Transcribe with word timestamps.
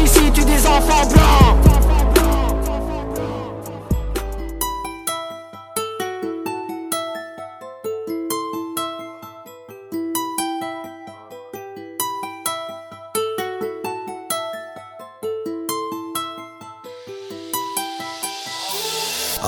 Ici 0.00 0.30
tue 0.32 0.44
des 0.44 0.66
enfants 0.66 1.06
blancs. 1.06 1.68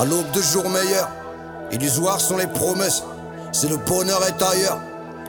À 0.01 0.05
l'aube 0.05 0.31
de 0.31 0.41
jours 0.41 0.67
meilleurs, 0.67 1.09
illusoires 1.71 2.19
sont 2.19 2.37
les 2.37 2.47
promesses. 2.47 3.03
Si 3.51 3.67
le 3.67 3.77
bonheur 3.77 4.21
est 4.25 4.41
ailleurs, 4.41 4.79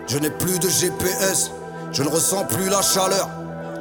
je 0.06 0.16
n'ai 0.18 0.30
plus 0.30 0.58
de 0.58 0.68
GPS. 0.68 1.50
Je 1.92 2.02
ne 2.02 2.08
ressens 2.08 2.44
plus 2.44 2.70
la 2.70 2.80
chaleur, 2.80 3.28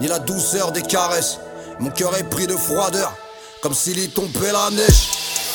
ni 0.01 0.07
la 0.07 0.19
douceur 0.19 0.71
des 0.71 0.81
caresses. 0.81 1.37
Mon 1.79 1.91
cœur 1.91 2.15
est 2.17 2.23
pris 2.23 2.47
de 2.47 2.55
froideur, 2.55 3.13
comme 3.61 3.73
s'il 3.73 3.99
y 3.99 4.09
tombait 4.09 4.51
la 4.51 4.69
neige. 4.71 5.09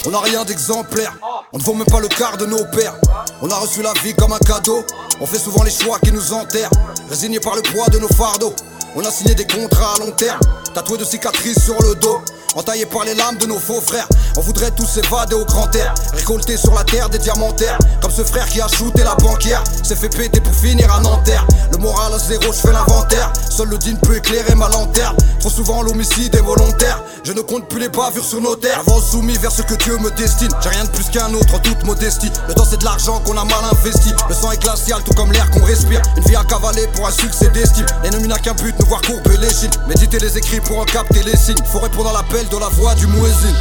On 0.07 0.11
n'a 0.11 0.21
rien 0.21 0.45
d'exemplaire, 0.45 1.13
on 1.53 1.59
ne 1.59 1.63
vaut 1.63 1.75
même 1.75 1.87
pas 1.87 1.99
le 1.99 2.07
quart 2.07 2.37
de 2.37 2.47
nos 2.47 2.65
pères. 2.67 2.95
On 3.43 3.51
a 3.51 3.57
reçu 3.57 3.83
la 3.83 3.93
vie 4.05 4.15
comme 4.15 4.33
un 4.33 4.39
cadeau, 4.39 4.85
on 5.21 5.27
fait 5.27 5.39
souvent 5.39 5.65
les 5.65 5.71
choix 5.71 5.99
qui 5.99 6.13
nous 6.13 6.33
enterrent. 6.33 6.71
Résignés 7.11 7.41
par 7.41 7.57
le 7.57 7.63
poids 7.63 7.89
de 7.89 7.99
nos 7.99 8.09
fardeaux, 8.09 8.55
on 8.97 9.05
a 9.05 9.11
signé 9.11 9.35
des 9.35 9.47
contrats 9.47 9.95
à 9.95 9.99
long 9.99 10.11
terme. 10.13 10.41
Tatoué 10.75 10.99
de 10.99 11.05
cicatrices 11.05 11.63
sur 11.63 11.81
le 11.83 11.95
dos, 11.97 12.21
entaillé 12.55 12.87
par 12.87 13.05
les 13.05 13.15
lames 13.15 13.37
de 13.37 13.47
nos 13.47 13.59
faux 13.59 13.81
frères. 13.81 14.09
On 14.37 14.41
voudrait 14.41 14.71
tous 14.71 14.87
s'évader 14.87 15.35
au 15.35 15.45
grand 15.45 15.75
air, 15.75 15.95
récolter 16.15 16.57
sur 16.57 16.75
la 16.75 16.85
terre 16.85 17.09
des 17.09 17.19
diamantaires. 17.19 17.79
Comme 18.01 18.11
ce 18.11 18.25
frère 18.25 18.49
qui 18.49 18.61
a 18.61 18.69
shooté 18.69 19.03
la 19.05 19.15
banquière, 19.15 19.63
s'est 19.83 19.97
fait 19.97 20.09
péter 20.09 20.41
pour 20.41 20.55
finir 20.55 20.93
à 20.93 21.01
Nanterre. 21.01 21.47
Le 21.73 21.79
moral 21.79 22.13
à 22.15 22.19
zéro, 22.19 22.45
je 22.53 22.59
fais 22.59 22.73
l'inventaire. 22.73 23.33
Seul 23.51 23.69
le 23.69 23.79
digne 23.79 23.99
peut 23.99 24.17
éclairer 24.17 24.55
ma 24.55 24.69
lanterne. 24.69 25.17
Trop 25.41 25.51
souvent 25.51 25.83
l'homicide 25.83 26.35
est 26.35 26.43
volontaire. 26.43 27.03
Je 27.27 27.33
ne 27.33 27.41
compte 27.41 27.69
plus 27.69 27.81
les 27.81 27.89
bavures 27.89 28.25
sur 28.25 28.41
nos 28.41 28.55
terres. 28.55 28.79
Avant 28.79 29.01
soumis 29.01 29.37
vers 29.39 29.51
ce 29.51 29.63
que 29.63 29.75
Dieu 29.75 29.99
me 29.99 30.13
destine. 30.13 30.49
J'ai 30.63 30.69
rien 30.69 30.85
de 30.85 30.91
plus 30.91 31.11
qu'un 31.11 31.35
autre 31.35 31.57
en 31.57 31.59
toute 31.59 31.83
modestie. 31.83 32.31
Le 32.47 32.55
temps 32.55 32.65
c'est 32.65 32.79
de 32.79 32.85
l'argent 32.85 33.19
qu'on 33.27 33.37
a 33.37 33.45
mal 33.45 33.65
investi. 33.73 34.13
Le 34.29 34.33
sang 34.33 34.53
est 34.53 34.63
glacial, 34.63 35.03
tout 35.03 35.13
comme 35.15 35.33
l'air 35.33 35.51
qu'on 35.51 35.65
respire. 35.65 36.01
Une 36.17 36.23
vie 36.23 36.37
à 36.37 36.45
cavaler 36.45 36.87
pour 36.95 37.05
un 37.05 37.11
succès 37.11 37.49
d'estime. 37.49 37.85
L'ennemi 38.05 38.29
n'a 38.29 38.39
qu'un 38.39 38.55
but, 38.55 38.73
nous 38.79 38.87
voir 38.87 39.03
courber 39.03 39.37
les 39.39 39.51
chines. 39.51 39.73
Méditer 39.89 40.21
les 40.21 40.39
écrits 40.39 40.61
pour 40.61 40.79
en 40.79 40.85
capter 40.85 41.25
les 41.25 41.37
signes. 41.37 41.59
Faut 41.65 41.81
répondre 41.81 42.11
à 42.11 42.13
l'appel 42.13 42.47
de 42.49 42.59
la 42.59 42.69
voix 42.69 42.95
du 42.95 43.09
muezzin. 43.09 43.57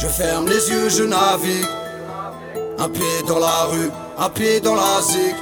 Je 0.00 0.06
ferme 0.06 0.48
les 0.48 0.70
yeux, 0.70 0.88
je 0.88 1.02
navigue. 1.02 1.66
Un 2.78 2.88
pied 2.88 3.22
dans 3.28 3.38
la 3.38 3.64
rue, 3.64 3.90
un 4.16 4.30
pied 4.30 4.60
dans 4.60 4.76
la 4.76 5.02
zig. 5.02 5.34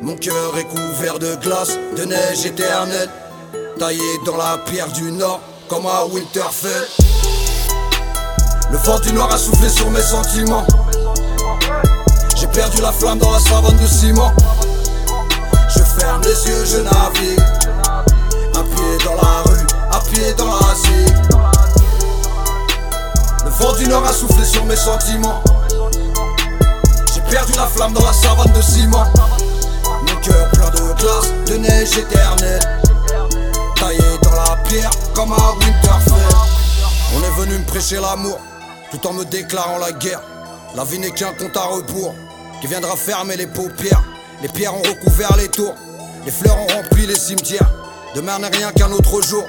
Mon 0.00 0.16
cœur 0.16 0.56
est 0.56 0.64
couvert 0.64 1.18
de 1.18 1.34
glace, 1.42 1.76
de 1.94 2.04
neige 2.06 2.46
éternelle. 2.46 3.10
Taillé 3.78 4.00
dans 4.24 4.38
la 4.38 4.56
pierre 4.64 4.90
du 4.92 5.12
nord, 5.12 5.40
comme 5.68 5.86
à 5.86 6.04
Winterfell. 6.06 6.88
Le 8.70 8.78
vent 8.78 8.98
du 9.00 9.12
nord 9.12 9.32
a 9.32 9.38
soufflé 9.38 9.68
sur 9.68 9.90
mes 9.90 10.02
sentiments. 10.02 10.66
J'ai 12.36 12.46
perdu 12.48 12.80
la 12.80 12.92
flamme 12.92 13.18
dans 13.18 13.30
la 13.30 13.38
savane 13.38 13.76
de 13.76 13.86
ciment. 13.86 14.32
Je 15.68 15.82
ferme 15.82 16.22
les 16.22 16.48
yeux, 16.48 16.64
je 16.64 16.76
navigue. 16.78 17.40
Un 18.56 18.62
pied 18.62 19.04
dans 19.04 19.14
la 19.14 19.42
rue, 19.46 19.66
un 19.92 20.00
pied 20.10 20.34
dans 20.34 20.46
la 20.46 20.74
zig. 20.74 21.14
Le 23.44 23.50
vent 23.50 23.72
du 23.74 23.86
nord 23.88 24.04
a 24.04 24.12
soufflé 24.12 24.44
sur 24.44 24.64
mes 24.64 24.76
sentiments. 24.76 25.42
J'ai 27.14 27.20
perdu 27.22 27.52
la 27.56 27.66
flamme 27.66 27.92
dans 27.92 28.04
la 28.04 28.12
savane 28.12 28.52
de 28.52 28.62
ciment. 28.62 29.06
Mon 29.86 30.20
cœur 30.20 30.48
plein 30.50 30.70
de 30.70 31.00
glace, 31.00 31.32
de 31.46 31.56
neige 31.56 31.96
éternelle. 31.96 32.83
Dans 33.84 34.32
la 34.32 34.56
pierre 34.66 34.90
comme 35.14 35.30
Winterfell. 35.32 36.14
On 37.14 37.22
est 37.22 37.38
venu 37.38 37.58
me 37.58 37.64
prêcher 37.66 37.96
l'amour, 38.00 38.40
tout 38.90 39.06
en 39.06 39.12
me 39.12 39.24
déclarant 39.26 39.76
la 39.76 39.92
guerre. 39.92 40.22
La 40.74 40.84
vie 40.84 40.98
n'est 40.98 41.10
qu'un 41.10 41.34
compte 41.34 41.54
à 41.54 41.64
rebours 41.64 42.14
qui 42.62 42.66
viendra 42.66 42.96
fermer 42.96 43.36
les 43.36 43.46
paupières. 43.46 44.02
Les 44.40 44.48
pierres 44.48 44.74
ont 44.74 44.82
recouvert 44.82 45.36
les 45.36 45.48
tours, 45.48 45.74
les 46.24 46.32
fleurs 46.32 46.56
ont 46.56 46.66
rempli 46.66 47.06
les 47.06 47.14
cimetières. 47.14 47.70
Demain 48.14 48.38
n'est 48.38 48.48
rien 48.48 48.72
qu'un 48.72 48.90
autre 48.90 49.20
jour 49.22 49.44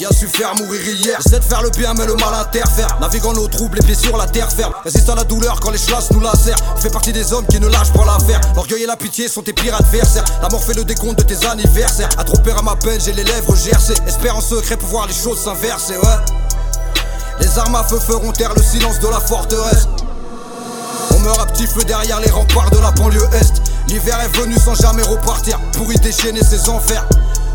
qui 0.00 0.06
a 0.06 0.12
su 0.12 0.26
faire 0.26 0.54
mourir 0.56 0.80
hier. 0.80 1.18
J'essaie 1.22 1.40
de 1.40 1.44
faire 1.44 1.62
le 1.62 1.68
bien, 1.68 1.92
mais 1.92 2.06
le 2.06 2.14
mal 2.14 2.32
interfère. 2.34 2.96
Naviguant 3.02 3.34
nos 3.34 3.46
troubles, 3.48 3.76
les 3.76 3.86
pieds 3.86 3.94
sur 3.94 4.16
la 4.16 4.26
terre 4.26 4.50
ferme. 4.50 4.72
Résiste 4.82 5.10
à 5.10 5.14
la 5.14 5.24
douleur 5.24 5.60
quand 5.60 5.70
les 5.70 5.78
chlasses 5.78 6.10
nous 6.12 6.20
lacèrent. 6.20 6.56
On 6.74 6.80
fait 6.80 6.88
partie 6.88 7.12
des 7.12 7.34
hommes 7.34 7.44
qui 7.46 7.60
ne 7.60 7.68
lâchent 7.68 7.92
pas 7.92 8.06
l'affaire. 8.06 8.40
L'orgueil 8.56 8.84
et 8.84 8.86
la 8.86 8.96
pitié 8.96 9.28
sont 9.28 9.42
tes 9.42 9.52
pires 9.52 9.74
adversaires. 9.74 10.24
La 10.40 10.48
mort 10.48 10.64
fait 10.64 10.72
le 10.72 10.84
décompte 10.84 11.18
de 11.18 11.24
tes 11.24 11.46
anniversaires. 11.46 12.08
À 12.16 12.22
à 12.22 12.62
ma 12.62 12.76
peine, 12.76 12.98
j'ai 12.98 13.12
les 13.12 13.24
lèvres 13.24 13.54
gercées. 13.54 13.92
Espère 14.06 14.36
en 14.36 14.40
secret 14.40 14.78
pouvoir 14.78 15.06
les 15.06 15.12
choses 15.12 15.38
s'inverser, 15.38 15.98
ouais. 15.98 16.18
Les 17.40 17.58
armes 17.58 17.74
à 17.74 17.84
feu 17.84 17.98
feront 17.98 18.32
taire 18.32 18.54
le 18.54 18.62
silence 18.62 19.00
de 19.00 19.08
la 19.08 19.20
forteresse. 19.20 19.86
On 21.14 21.18
meurt 21.18 21.40
à 21.40 21.46
petit 21.46 21.66
feu 21.66 21.84
derrière 21.84 22.20
les 22.20 22.30
remparts 22.30 22.70
de 22.70 22.78
la 22.78 22.90
banlieue 22.92 23.28
Est. 23.34 23.52
L'hiver 23.88 24.18
est 24.20 24.38
venu 24.38 24.54
sans 24.64 24.74
jamais 24.74 25.02
repartir 25.02 25.60
pour 25.76 25.92
y 25.92 25.96
déchaîner 25.96 26.42
ses 26.42 26.70
enfers. 26.70 27.06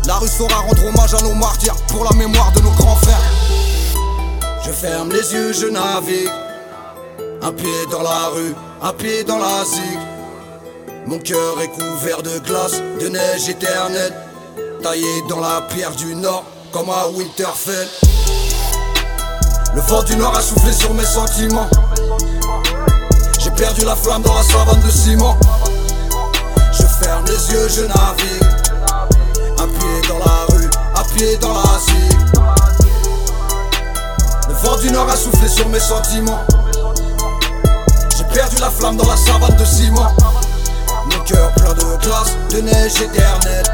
La 0.06 0.18
rue 0.18 0.28
saura 0.28 0.60
rendre 0.60 0.86
hommage 0.86 1.14
à 1.14 1.20
nos 1.22 1.34
martyrs 1.34 1.74
pour 1.88 2.04
la 2.04 2.12
mémoire 2.12 2.52
de 2.52 2.60
nos 2.60 2.70
grands 2.70 2.94
frères. 2.94 3.32
Je 4.64 4.70
ferme 4.70 5.10
les 5.10 5.32
yeux, 5.32 5.52
je 5.52 5.66
navigue. 5.66 6.30
Un 7.42 7.52
pied 7.52 7.86
dans 7.90 8.02
la 8.02 8.28
rue, 8.28 8.54
un 8.82 8.92
pied 8.92 9.24
dans 9.24 9.38
la 9.38 9.64
zig. 9.64 9.98
Mon 11.06 11.18
cœur 11.18 11.60
est 11.60 11.68
couvert 11.68 12.22
de 12.22 12.38
glace, 12.38 12.80
de 13.00 13.08
neige 13.08 13.48
éternelle. 13.48 14.14
Taillé 14.80 15.22
dans 15.28 15.40
la 15.40 15.62
pierre 15.62 15.92
du 15.92 16.14
nord, 16.14 16.44
comme 16.72 16.88
à 16.88 17.08
Winterfell. 17.08 17.88
Le 19.74 19.80
vent 19.80 20.04
du 20.04 20.16
nord 20.16 20.36
a 20.36 20.40
soufflé 20.40 20.72
sur 20.72 20.94
mes 20.94 21.04
sentiments. 21.04 21.68
J'ai 23.40 23.50
perdu 23.50 23.84
la 23.84 23.96
flamme 23.96 24.22
dans 24.22 24.34
la 24.34 24.42
savane 24.44 24.80
de 24.82 24.90
ciment. 24.90 25.36
Je 26.72 27.04
ferme 27.04 27.24
les 27.26 27.52
yeux, 27.52 27.68
je 27.68 27.82
navigue. 27.82 28.55
Dans 31.40 31.54
la 31.54 31.78
zig. 31.78 32.18
Le 34.48 34.54
vent 34.54 34.76
du 34.76 34.90
nord 34.90 35.08
a 35.08 35.16
soufflé 35.16 35.48
sur 35.48 35.66
mes 35.68 35.80
sentiments. 35.80 36.44
J'ai 38.16 38.24
perdu 38.24 38.56
la 38.60 38.70
flamme 38.70 38.96
dans 38.96 39.06
la 39.06 39.16
savane 39.16 39.56
de 39.56 39.64
ciment. 39.64 40.12
Mon 41.10 41.24
cœur 41.24 41.52
plein 41.54 41.72
de 41.72 41.96
glace, 42.02 42.36
de 42.50 42.60
neige 42.60 43.00
éternelle. 43.00 43.64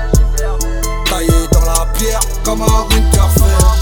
Taillé 1.10 1.48
dans 1.52 1.64
la 1.64 1.86
pierre 1.94 2.20
comme 2.44 2.62
un 2.62 2.86
Winterfell. 2.90 3.81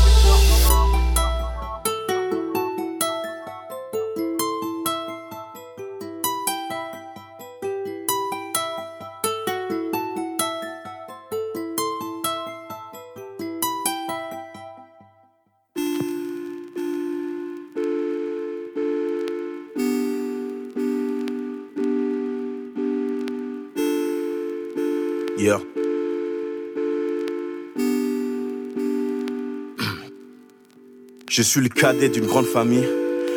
Je 31.30 31.42
suis 31.42 31.60
le 31.60 31.68
cadet 31.68 32.08
d'une 32.08 32.26
grande 32.26 32.44
famille, 32.44 32.88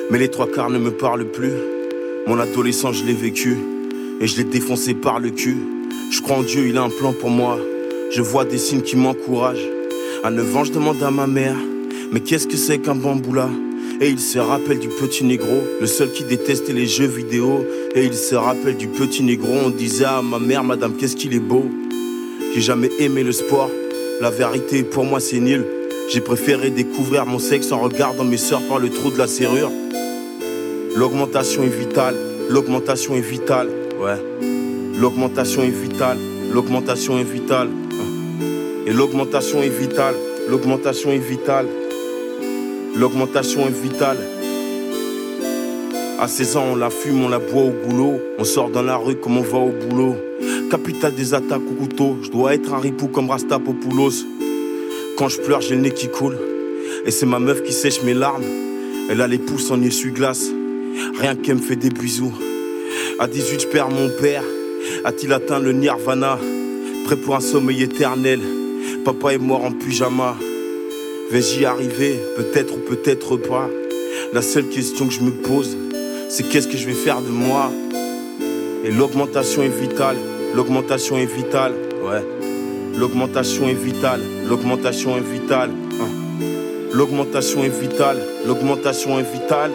mais 0.10 0.18
les 0.18 0.30
trois 0.30 0.48
quarts 0.48 0.72
ne 0.72 0.80
me 0.80 0.90
parlent 0.90 1.30
plus. 1.30 1.54
Mon 2.26 2.40
adolescence, 2.40 2.96
je 2.96 3.04
l'ai 3.04 3.14
vécu, 3.14 3.56
et 4.20 4.26
je 4.26 4.36
l'ai 4.36 4.46
défoncé 4.46 4.96
par 4.96 5.20
le 5.20 5.30
cul. 5.30 5.58
Je 6.10 6.20
crois 6.22 6.38
en 6.38 6.42
Dieu, 6.42 6.66
il 6.68 6.76
a 6.80 6.82
un 6.82 6.90
plan 6.90 7.14
pour 7.14 7.30
moi. 7.30 7.60
Je 8.10 8.24
vois 8.24 8.46
des 8.46 8.58
signes 8.58 8.82
qui 8.82 8.96
m'encouragent. 8.96 9.70
À 10.24 10.32
9 10.32 10.58
ans, 10.58 10.64
je 10.64 10.72
demande 10.72 11.04
à 11.04 11.12
ma 11.12 11.28
mère, 11.28 11.56
mais 12.12 12.20
qu'est-ce 12.22 12.48
que 12.48 12.58
c'est 12.58 12.80
qu'un 12.80 12.96
bamboula? 12.96 13.48
Et 14.02 14.10
il 14.10 14.20
se 14.20 14.40
rappelle 14.40 14.80
du 14.80 14.88
petit 14.88 15.24
négro, 15.24 15.62
le 15.80 15.86
seul 15.86 16.12
qui 16.12 16.24
détestait 16.24 16.74
les 16.74 16.88
jeux 16.88 17.06
vidéo. 17.06 17.64
Et 17.94 18.06
il 18.06 18.16
se 18.16 18.34
rappelle 18.34 18.76
du 18.76 18.88
petit 18.88 19.22
négro, 19.22 19.54
on 19.66 19.70
disait 19.70 20.06
à 20.06 20.24
ma 20.24 20.40
mère, 20.40 20.64
madame, 20.64 20.96
qu'est-ce 20.96 21.16
qu'il 21.16 21.36
est 21.36 21.40
beau. 21.40 21.66
J'ai 22.56 22.62
jamais 22.62 22.90
aimé 22.98 23.22
le 23.22 23.34
sport, 23.34 23.70
la 24.20 24.32
vérité 24.32 24.82
pour 24.82 25.06
moi 25.06 25.20
c'est 25.20 25.40
nul. 25.40 25.64
J'ai 26.14 26.22
préféré 26.22 26.70
découvrir 26.70 27.26
mon 27.26 27.40
sexe 27.40 27.72
en 27.72 27.80
regardant 27.80 28.24
mes 28.24 28.38
sœurs 28.38 28.62
par 28.70 28.78
le 28.78 28.92
trou 28.92 29.10
de 29.10 29.18
la 29.18 29.26
serrure. 29.26 29.72
L'augmentation 30.96 31.64
est 31.64 31.76
vitale, 31.76 32.16
l'augmentation 32.50 33.16
est 33.16 33.22
vitale, 33.22 33.68
ouais. 34.00 34.22
L'augmentation 34.96 35.64
est 35.64 35.72
vitale, 35.72 36.20
l'augmentation 36.54 37.18
est 37.18 37.24
vitale. 37.24 37.70
Et 38.86 38.94
l'augmentation 38.94 39.64
est 39.64 39.70
vitale, 39.70 40.14
l'augmentation 40.48 41.12
est 41.12 41.18
vitale. 41.18 41.66
L'augmentation 42.96 43.62
est 43.62 43.82
vitale. 43.82 44.18
À 46.20 46.28
16 46.28 46.58
ans, 46.58 46.66
on 46.74 46.76
la 46.76 46.92
fume, 46.92 47.24
on 47.24 47.30
la 47.30 47.40
boit 47.40 47.64
au 47.64 47.72
boulot. 47.72 48.20
On 48.38 48.44
sort 48.44 48.70
dans 48.70 48.84
la 48.84 48.98
rue 48.98 49.16
comme 49.16 49.38
on 49.38 49.42
va 49.42 49.58
au 49.58 49.72
boulot. 49.72 50.16
Capitale 50.70 51.16
des 51.16 51.34
attaques 51.34 51.62
au 51.68 51.74
couteau. 51.74 52.18
Je 52.22 52.30
dois 52.30 52.54
être 52.54 52.72
un 52.72 52.80
ripou 52.80 53.08
comme 53.08 53.32
Rastapopoulos. 53.32 54.26
Quand 55.24 55.30
je 55.30 55.40
pleure, 55.40 55.62
j'ai 55.62 55.76
le 55.76 55.80
nez 55.80 55.92
qui 55.92 56.10
coule. 56.10 56.38
Et 57.06 57.12
c'est 57.12 57.26
ma 57.26 57.40
meuf 57.40 57.64
qui 57.64 57.72
sèche 57.72 58.04
mes 58.04 58.14
larmes. 58.14 58.44
Elle 59.10 59.22
a 59.22 59.28
les 59.28 59.38
pouces 59.38 59.72
en 59.72 59.82
essuie-glace. 59.82 60.50
Rien 61.18 61.38
qu'elle 61.38 61.56
me 61.56 61.62
fait 61.62 61.78
des 61.78 61.92
bisous. 61.92 62.34
À 63.20 63.28
18, 63.28 63.62
je 63.62 63.68
perds 63.68 63.90
mon 63.90 64.10
père. 64.20 64.44
A-t-il 65.06 65.32
atteint 65.32 65.60
le 65.60 65.72
nirvana? 65.72 66.38
Prêt 67.06 67.16
pour 67.16 67.38
un 67.38 67.40
sommeil 67.40 67.84
éternel. 67.84 68.42
Papa 69.06 69.34
est 69.34 69.38
mort 69.38 69.64
en 69.64 69.72
pyjama. 69.72 70.36
Vais-je 71.32 71.62
y 71.62 71.64
arriver? 71.64 72.20
Peut-être 72.36 72.74
ou 72.76 72.80
peut-être 72.80 73.38
pas. 73.38 73.70
La 74.34 74.42
seule 74.42 74.68
question 74.68 75.08
que 75.08 75.14
je 75.14 75.22
me 75.22 75.32
pose, 75.32 75.78
c'est 76.28 76.50
qu'est-ce 76.50 76.68
que 76.68 76.76
je 76.76 76.86
vais 76.86 76.92
faire 76.92 77.22
de 77.22 77.30
moi? 77.30 77.72
Et 78.84 78.92
l'augmentation 78.92 79.64
est 79.64 79.70
vitale. 79.70 80.18
L'augmentation 80.54 81.18
est 81.18 81.34
vitale. 81.34 81.72
Ouais. 82.04 82.26
L'augmentation 83.00 83.70
est 83.70 83.74
vitale. 83.74 84.20
L'augmentation 84.48 85.18
est 85.18 85.22
vitale. 85.22 85.72
Hein. 85.72 86.10
L'augmentation 86.94 87.64
est 87.64 87.70
vitale. 87.70 88.18
L'augmentation 88.46 89.20
est 89.20 89.32
vitale. 89.34 89.72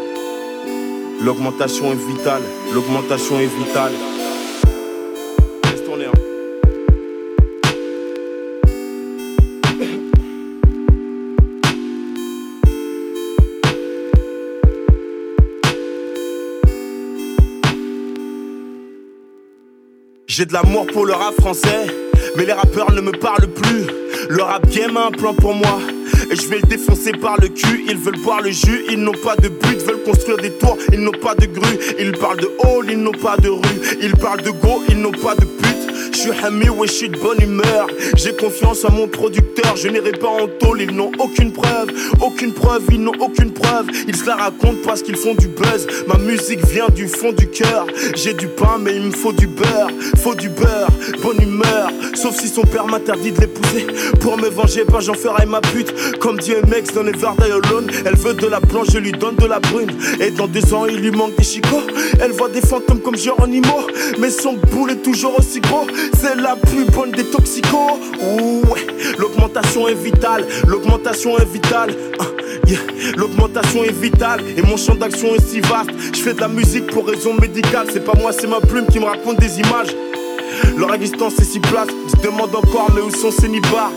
L'augmentation 1.24 1.92
est 1.92 2.16
vitale. 2.16 2.42
L'augmentation 2.72 3.38
est 3.40 3.46
vitale. 3.46 3.92
J'ai 20.38 20.46
de 20.46 20.52
l'amour 20.52 20.86
pour 20.86 21.04
le 21.04 21.14
rap 21.14 21.34
français, 21.34 21.86
mais 22.36 22.44
les 22.44 22.52
rappeurs 22.52 22.92
ne 22.92 23.00
me 23.00 23.12
parlent 23.12 23.48
plus. 23.48 23.86
Le 24.28 24.42
rap 24.42 24.68
game 24.68 24.96
a 24.96 25.06
un 25.06 25.10
plan 25.10 25.34
pour 25.34 25.54
moi. 25.54 25.78
Et 26.30 26.36
je 26.36 26.48
vais 26.48 26.56
le 26.56 26.68
défoncer 26.68 27.12
par 27.12 27.40
le 27.40 27.48
cul. 27.48 27.84
Ils 27.88 27.96
veulent 27.96 28.20
boire 28.20 28.42
le 28.42 28.50
jus, 28.50 28.84
ils 28.90 28.98
n'ont 28.98 29.12
pas 29.12 29.36
de 29.36 29.48
but, 29.48 29.78
veulent 29.86 30.02
construire 30.04 30.36
des 30.38 30.50
tours, 30.52 30.76
ils 30.92 31.00
n'ont 31.00 31.10
pas 31.12 31.34
de 31.34 31.46
grue. 31.46 31.78
Ils 31.98 32.12
parlent 32.12 32.40
de 32.40 32.50
hall, 32.64 32.86
ils 32.90 32.98
n'ont 32.98 33.12
pas 33.12 33.36
de 33.36 33.48
rue. 33.48 33.80
Ils 34.02 34.16
parlent 34.16 34.42
de 34.42 34.50
go, 34.50 34.82
ils 34.88 35.00
n'ont 35.00 35.12
pas 35.12 35.34
de 35.34 35.44
pute. 35.44 35.87
Je 36.18 36.22
suis 36.24 36.44
Hami, 36.44 36.68
ouais, 36.68 36.88
je 36.88 37.06
de 37.06 37.16
bonne 37.16 37.40
humeur. 37.40 37.86
J'ai 38.16 38.34
confiance 38.34 38.84
en 38.84 38.90
mon 38.90 39.06
producteur, 39.06 39.76
je 39.76 39.86
n'irai 39.86 40.10
pas 40.10 40.26
en 40.26 40.48
tôle, 40.48 40.82
ils 40.82 40.90
n'ont 40.90 41.12
aucune 41.20 41.52
preuve, 41.52 41.90
aucune 42.20 42.52
preuve, 42.52 42.82
ils 42.90 43.00
n'ont 43.00 43.12
aucune 43.20 43.52
preuve. 43.52 43.86
Ils 44.08 44.16
se 44.16 44.26
la 44.26 44.34
racontent 44.34 44.80
parce 44.84 45.02
qu'ils 45.02 45.16
font 45.16 45.36
du 45.36 45.46
buzz. 45.46 45.86
Ma 46.08 46.18
musique 46.18 46.66
vient 46.66 46.88
du 46.88 47.06
fond 47.06 47.30
du 47.30 47.48
cœur. 47.48 47.86
J'ai 48.16 48.34
du 48.34 48.48
pain, 48.48 48.78
mais 48.80 48.96
il 48.96 49.02
me 49.02 49.10
faut 49.12 49.32
du 49.32 49.46
beurre. 49.46 49.90
Faut 50.20 50.34
du 50.34 50.48
beurre, 50.48 50.88
bonne 51.22 51.40
humeur. 51.40 51.88
Sauf 52.14 52.36
si 52.36 52.48
son 52.48 52.62
père 52.62 52.88
m'interdit 52.88 53.30
de 53.30 53.40
l'épouser. 53.40 53.86
Pour 54.18 54.38
me 54.38 54.48
venger, 54.48 54.82
ben 54.90 54.98
j'en 54.98 55.14
ferai 55.14 55.46
ma 55.46 55.60
pute. 55.60 56.18
Comme 56.18 56.38
dit 56.38 56.54
mec 56.68 56.92
dans 56.94 57.04
les 57.04 57.12
Alone. 57.24 57.86
Elle 58.04 58.16
veut 58.16 58.34
de 58.34 58.46
la 58.48 58.58
blanche, 58.58 58.88
je 58.92 58.98
lui 58.98 59.12
donne 59.12 59.36
de 59.36 59.46
la 59.46 59.60
brune. 59.60 59.92
Et 60.18 60.32
dans 60.32 60.48
deux 60.48 60.74
ans, 60.74 60.86
il 60.86 60.96
lui 60.96 61.12
manque 61.12 61.36
des 61.36 61.44
chicots. 61.44 61.86
Elle 62.20 62.32
voit 62.32 62.48
des 62.48 62.60
fantômes 62.60 63.00
comme 63.02 63.16
Géronimo. 63.16 63.86
Mais 64.18 64.30
son 64.30 64.54
boule 64.54 64.90
est 64.90 65.02
toujours 65.02 65.38
aussi 65.38 65.60
gros. 65.60 65.86
C'est 66.14 66.36
la 66.36 66.56
plus 66.56 66.84
bonne 66.84 67.12
des 67.12 67.24
toxicos. 67.24 67.98
Ouais, 68.70 68.86
l'augmentation 69.18 69.88
est 69.88 69.94
vitale, 69.94 70.46
l'augmentation 70.66 71.38
est 71.38 71.44
vitale. 71.44 71.94
Ah, 72.18 72.24
l'augmentation 73.16 73.84
est 73.84 73.92
vitale 73.92 74.40
et 74.56 74.62
mon 74.62 74.76
champ 74.76 74.94
d'action 74.94 75.34
est 75.34 75.46
si 75.46 75.60
vaste. 75.60 75.90
Je 76.14 76.20
fais 76.20 76.34
de 76.34 76.40
la 76.40 76.48
musique 76.48 76.86
pour 76.86 77.06
raison 77.06 77.34
médicale. 77.34 77.86
C'est 77.92 78.04
pas 78.04 78.18
moi, 78.18 78.32
c'est 78.32 78.46
ma 78.46 78.60
plume 78.60 78.86
qui 78.86 78.98
me 78.98 79.04
raconte 79.04 79.38
des 79.38 79.58
images. 79.58 79.94
Leur 80.76 80.92
existence 80.94 81.38
est 81.38 81.44
si 81.44 81.60
place. 81.60 81.88
Je 82.08 82.26
demande 82.26 82.54
encore, 82.54 82.90
mais 82.94 83.00
où 83.00 83.10
sont 83.10 83.30
ces 83.30 83.48
nibards? 83.48 83.92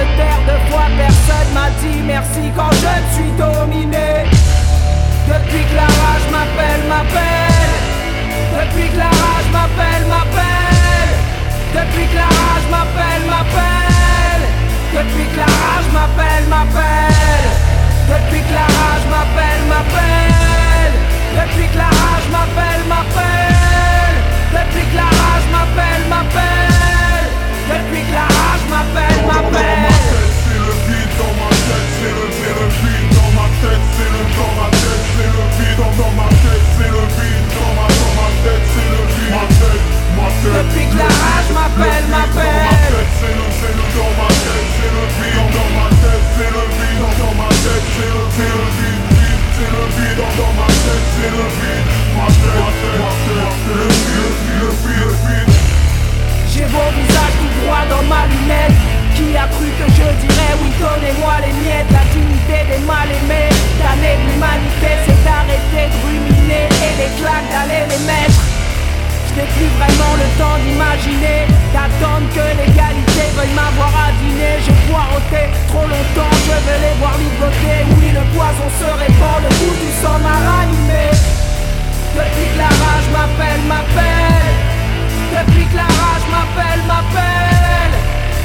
Me 0.00 0.16
taire 0.16 0.40
deux 0.46 0.62
fois, 0.70 0.86
personne 0.96 1.50
m'a 1.54 1.68
dit 1.80 2.00
merci 2.04 2.50
quand 2.56 2.72
je 2.72 2.94
suis 3.14 3.32
dominé. 3.32 4.24
Depuis 5.28 5.64
que 5.68 5.76
la 5.76 5.88
rage 6.00 6.26
m'appelle, 6.32 6.82
m'appelle. 6.88 7.74
Depuis 8.56 8.88
que 8.90 8.98
la 8.98 9.10
rage 9.22 9.48
m'appelle, 9.52 10.04
m'appelle. 10.08 11.12
Depuis 11.76 12.06
que 12.10 12.16
la 12.16 12.28
rage 12.40 12.66
m'appelle, 12.70 13.24
m'appelle. 13.32 14.44
Depuis 14.96 15.26
que 15.30 15.36
la 15.36 15.50
rage 15.60 15.88
m'appelle, 15.94 16.44
m'appelle. 16.48 17.54
Depuis 18.10 18.42
que 18.42 18.54
la 18.54 18.66
rage 18.78 19.06
m'appelle, 19.12 19.64
m'appelle. 19.70 20.94
Depuis 21.36 21.68
que 21.72 21.78
la 21.78 21.90
rage 22.00 22.26
m'appelle, 22.34 22.82
m'appelle. 22.92 24.16
Depuis 24.56 24.86
que 24.90 24.96
la 24.96 25.08
rage 25.20 25.46
m'appelle, 25.54 26.04
m'appelle. 26.12 26.60
Depuis 27.70 28.02
que 28.02 28.12
la 28.12 28.26
rage 28.36 28.64
m'appelle, 28.72 29.20
m'appelle. 29.30 29.89
Vide 31.20 31.28
dans 31.28 31.44
ma 31.44 31.52
tête, 31.52 31.88
c'est 32.00 32.14
le, 32.16 32.24
c'est 32.32 32.54
le 32.56 32.66
vide 32.80 33.12
dans 33.12 33.30
ma 33.36 33.46
tête, 33.60 33.84
c'est 33.92 34.08
le 34.08 34.22
dans 34.40 34.52
ma 34.56 34.68
tête, 34.72 35.04
c'est 35.04 35.28
le 35.28 35.44
vide 35.52 35.84
dans 36.00 36.12
ma 36.16 36.28
tête, 36.32 36.64
c'est 36.80 36.88
le 36.96 37.04
vide 37.12 37.44
dans 37.60 37.72
ma, 37.76 37.84
dans 37.92 38.14
ma 38.16 38.28
tête, 38.40 38.64
c'est 38.72 38.88
le 38.88 39.02
vide, 39.04 39.32
ma 39.36 39.44
tête, 39.60 39.84
ma 40.16 40.28
tête. 40.40 40.56
Depuis 40.64 40.86
que 40.88 40.96
la 40.96 41.10
rage 41.12 41.50
m'appelle, 41.52 42.06
m'appelle. 42.08 43.04
C'est 43.20 43.36
le, 43.36 43.44
c'est 43.52 43.74
le 43.76 43.84
dans 44.00 44.12
ma 44.16 44.28
tête, 44.32 44.68
c'est 44.80 44.92
le 44.96 45.04
vide 45.20 45.44
dans 45.52 45.70
ma 45.76 45.86
tête, 46.00 46.24
c'est 46.40 46.52
le 46.56 46.64
vide 46.72 47.04
dans 47.20 47.34
ma 47.36 47.48
tête, 47.52 47.84
c'est 47.84 48.10
le, 48.16 48.22
c'est 48.32 48.52
le 48.56 48.64
vide, 48.80 49.04
vide, 49.20 49.44
c'est 49.60 49.70
le 49.76 49.84
vide 50.00 50.24
dans 50.24 50.52
ma 50.56 50.68
tête, 50.72 51.04
c'est 51.20 51.32
le 51.36 51.46
vide, 51.60 51.84
ma 52.16 52.26
tête, 52.32 52.64
ma 52.64 52.70
tête, 52.80 52.96
ma 52.96 53.12
tête, 53.12 53.60
le 53.76 53.92
vide, 53.92 54.56
le 54.56 54.72
vide, 54.72 55.04
le 55.04 55.12
vide. 55.20 55.52
J'ai 56.48 56.64
vos 56.64 56.88
visages 56.96 57.36
tout 57.36 57.52
droit 57.60 57.84
dans 57.92 58.04
ma 58.08 58.24
lunette 58.24 58.99
Qui 59.20 59.36
a 59.36 59.44
cru 59.52 59.68
que 59.76 59.84
je 59.84 60.08
dirais 60.24 60.52
oui 60.64 60.72
donnez-moi 60.80 61.44
les 61.44 61.52
miettes 61.60 61.92
La 61.92 62.08
dignité 62.08 62.56
des 62.72 62.80
mal 62.88 63.04
aimés 63.04 63.52
D'année 63.76 64.16
de 64.16 64.24
l'humanité 64.32 64.90
c'est 65.04 65.20
d'arrêter 65.28 65.92
de 65.92 65.96
ruminer 66.08 66.64
Et 66.64 66.92
les 66.96 67.12
claques 67.20 67.44
d'aller 67.52 67.84
les 67.84 68.00
mettre. 68.08 68.40
Je 69.28 69.32
n'ai 69.36 69.48
plus 69.52 69.68
vraiment 69.76 70.16
le 70.16 70.28
temps 70.40 70.56
d'imaginer 70.64 71.44
D'attendre 71.68 72.32
que 72.32 72.46
l'égalité 72.64 73.22
veuille 73.36 73.52
m'avoir 73.52 73.92
à 73.92 74.08
dîner. 74.24 74.56
J'ai 74.64 74.78
poireauté 74.88 75.52
trop 75.68 75.84
longtemps 75.84 76.36
Je 76.48 76.56
veux 76.64 76.80
les 76.80 76.96
voir 76.96 77.12
ligoter 77.20 77.76
Oui 78.00 78.16
le 78.16 78.24
poison 78.32 78.68
se 78.72 78.88
répand 78.88 79.44
Le 79.44 79.52
goût 79.52 79.76
du 79.84 79.90
sang 80.00 80.16
m'a 80.24 80.36
ranimé. 80.48 81.12
Depuis 82.16 82.48
que 82.48 82.56
la 82.56 82.72
rage 82.72 83.08
m'appelle, 83.12 83.62
m'appelle. 83.68 84.56
Depuis 85.28 85.66
que 85.68 85.76
la 85.76 85.88
rage 85.92 86.24
m'appelle, 86.32 86.82
m'appelle 86.88 87.50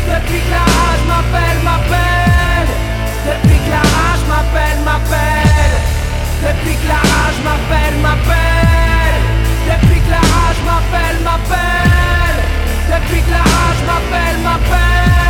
Depuis 0.07 0.39
que 0.39 0.51
la 0.51 0.65
rage 0.77 1.03
m'appelle, 1.07 1.59
m'appelle. 1.63 2.69
Depuis 3.27 3.57
que 3.63 3.69
la 3.69 3.83
rage 3.95 4.23
m'appelle, 4.29 4.79
m'appelle. 4.85 5.75
Depuis 6.45 6.75
que 6.75 6.87
la 6.87 7.01
rage 7.09 7.39
m'appelle, 7.45 7.97
m'appelle. 8.05 9.21
Depuis 9.69 9.99
que 10.01 10.09
la 10.11 10.23
rage 10.33 10.61
m'appelle, 10.67 11.17
m'appelle. 11.27 12.39
Depuis 12.93 13.21
que 13.21 13.31
la 13.31 13.43
rage 13.53 13.81
m'appelle, 13.87 14.37
m'appelle 14.43 15.24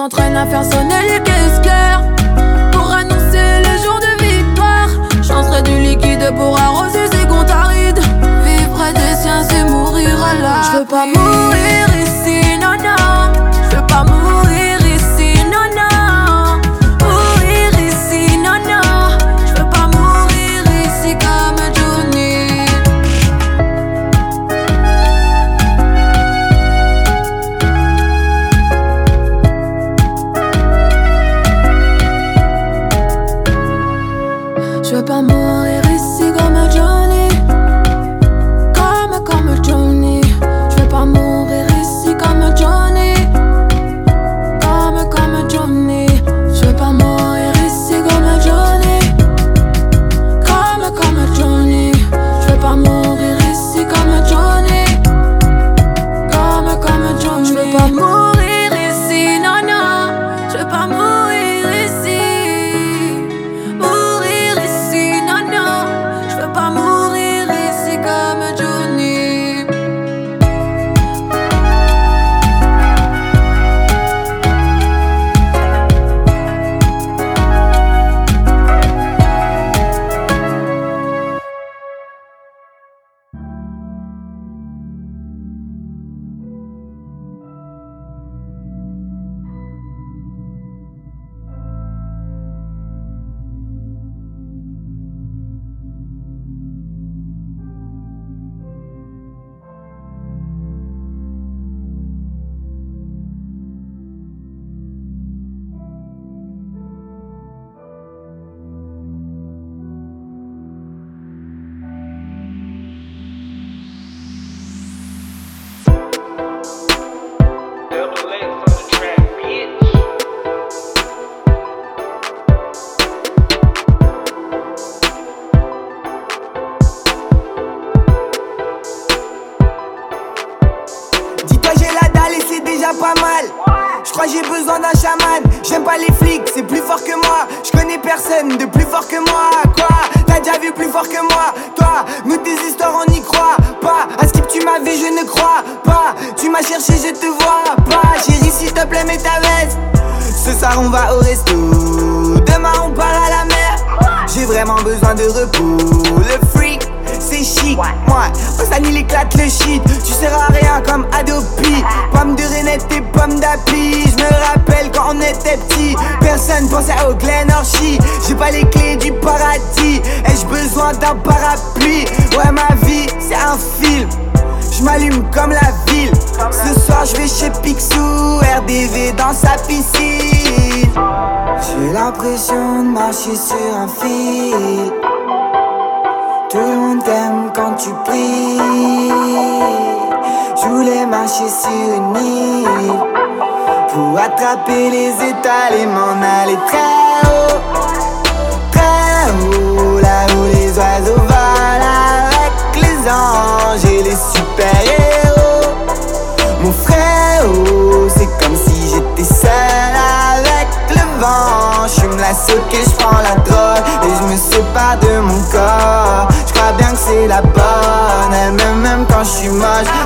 s'entraîne 0.00 0.34
à 0.34 0.46
faire 0.46 0.64
sonner 0.64 1.02
les 1.12 1.22
caisses 1.22 1.60
claires 1.62 2.02
pour 2.72 2.90
annoncer 2.90 3.48
les 3.66 3.76
jours 3.82 4.00
de 4.00 4.24
victoire. 4.24 4.88
Chancerai 5.22 5.60
du 5.62 5.76
liquide 5.78 6.32
pour 6.36 6.58
arroser 6.58 7.06
ces 7.12 7.28
comptes 7.28 7.50
arides. 7.50 8.00
Vivre 8.46 8.70
près 8.72 8.94
des 8.94 9.14
siens, 9.20 9.42
c'est 9.46 9.64
mourir 9.64 10.16
à 10.24 10.34
l'abri. 10.40 10.68
Je 10.72 10.78
veux 10.78 10.86
pas 10.86 11.04
mourir 11.04 11.49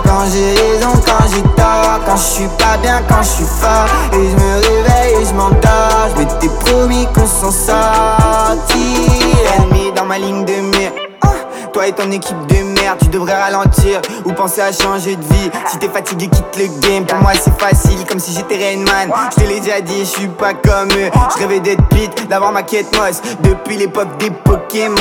quand 0.04 0.24
j'ai 0.32 0.54
raison, 0.60 0.92
quand 1.06 1.24
j'ai 1.32 1.42
tort, 1.56 2.00
quand 2.06 2.16
je 2.16 2.22
suis 2.22 2.48
pas 2.58 2.76
bien, 2.82 3.02
quand 3.08 3.22
je 3.22 3.28
suis 3.28 3.44
fort. 3.44 3.86
Et 4.12 4.28
je 4.28 4.36
me 4.36 4.54
réveille 4.56 5.22
et 5.22 5.26
je 5.26 5.34
m'endors. 5.34 6.08
Je 6.14 6.20
m'étais 6.20 6.48
promis 6.64 7.06
qu'on 7.14 7.26
s'en 7.26 7.50
sortit. 7.50 9.08
L'ennemi 9.44 9.92
dans 9.94 10.04
ma 10.04 10.18
ligne 10.18 10.44
de 10.44 10.54
mire. 10.76 10.92
Ah, 11.22 11.28
Toi 11.72 11.88
et 11.88 11.92
ton 11.92 12.10
équipe 12.10 12.46
de 12.48 12.73
tu 12.98 13.08
devrais 13.08 13.34
ralentir 13.34 14.00
ou 14.24 14.32
penser 14.32 14.60
à 14.60 14.72
changer 14.72 15.16
de 15.16 15.24
vie. 15.24 15.50
Si 15.66 15.78
t'es 15.78 15.88
fatigué, 15.88 16.28
quitte 16.28 16.56
le 16.58 16.88
game. 16.88 17.04
Pour 17.06 17.18
moi, 17.18 17.32
c'est 17.34 17.58
facile, 17.58 18.04
comme 18.08 18.18
si 18.18 18.32
j'étais 18.32 18.56
Rainman. 18.56 19.10
Je 19.30 19.42
te 19.42 19.48
l'ai 19.48 19.60
déjà 19.60 19.80
dit, 19.80 20.00
je 20.00 20.04
suis 20.04 20.28
pas 20.28 20.54
comme 20.54 20.90
eux. 20.90 21.10
Je 21.34 21.38
rêvais 21.42 21.60
d'être 21.60 21.82
Pete, 21.88 22.28
d'avoir 22.28 22.52
ma 22.52 22.62
quête 22.62 22.94
mosse. 22.98 23.20
Depuis 23.42 23.76
l'époque 23.76 24.16
des 24.18 24.30
Pokémon. 24.30 24.94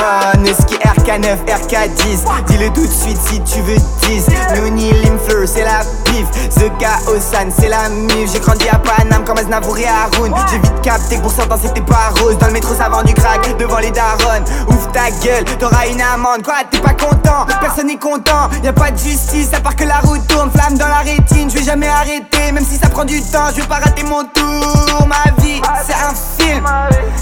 Ski 0.62 0.76
RK9, 0.76 1.46
RK10. 1.48 2.46
Dis-le 2.48 2.70
tout 2.70 2.86
de 2.86 2.92
suite 2.92 3.18
si 3.30 3.42
tu 3.42 3.62
veux 3.62 3.78
10. 4.08 4.28
Nouni 4.56 4.92
Limfer, 4.92 5.46
c'est 5.46 5.64
la 5.64 5.82
bif. 6.06 6.28
The 6.56 7.10
Osan, 7.10 7.50
c'est 7.58 7.68
la 7.68 7.90
mif. 7.90 8.32
J'ai 8.32 8.40
grandi 8.40 8.68
à 8.70 8.78
Paname 8.78 9.24
comme 9.26 9.38
Aznavour 9.38 9.78
et 9.78 9.86
Haroun. 9.86 10.34
J'ai 10.50 10.60
vite 10.60 10.82
capté 10.82 11.18
que 11.18 11.22
pour 11.22 11.32
certains 11.32 11.58
c'était 11.58 11.82
pas 11.82 12.12
rose. 12.22 12.38
Dans 12.38 12.48
le 12.48 12.54
métro 12.54 12.74
ça 12.74 12.90
vend 12.90 13.04
du 13.04 13.14
crack 13.14 13.58
devant 13.58 13.80
les 13.80 13.92
darons. 13.92 14.44
Ouf 14.70 14.92
ta 14.92 15.10
gueule, 15.24 15.44
t'auras 15.60 15.88
une 15.88 16.02
amende. 16.02 16.44
Quoi, 16.44 16.56
t'es 16.70 16.80
pas 16.80 16.94
content, 16.94 17.46
n'est 17.82 17.98
content. 17.98 18.50
Y 18.64 18.68
a 18.68 18.74
pas 18.74 18.92
de 18.92 18.98
justice 18.98 19.54
à 19.54 19.60
part 19.60 19.76
que 19.76 19.84
la 19.84 20.00
route 20.00 20.26
tourne. 20.28 20.52
Flamme 20.52 20.78
dans 20.78 20.88
la 20.88 21.00
rétine, 21.00 21.50
je 21.50 21.58
vais 21.58 21.64
jamais 21.64 21.88
arrêter. 21.88 22.52
Même 22.52 22.66
si 22.66 22.78
ça 22.78 22.90
prend 22.90 23.06
du 23.06 23.22
temps, 23.22 23.48
je 23.56 23.62
vais 23.62 23.68
pas 23.68 23.80
rater 23.80 24.04
mon 24.04 24.24
tour. 24.24 25.08
Ma 25.08 25.32
vie, 25.42 25.62
c'est 25.86 25.94
un 25.94 26.14
film. 26.38 26.66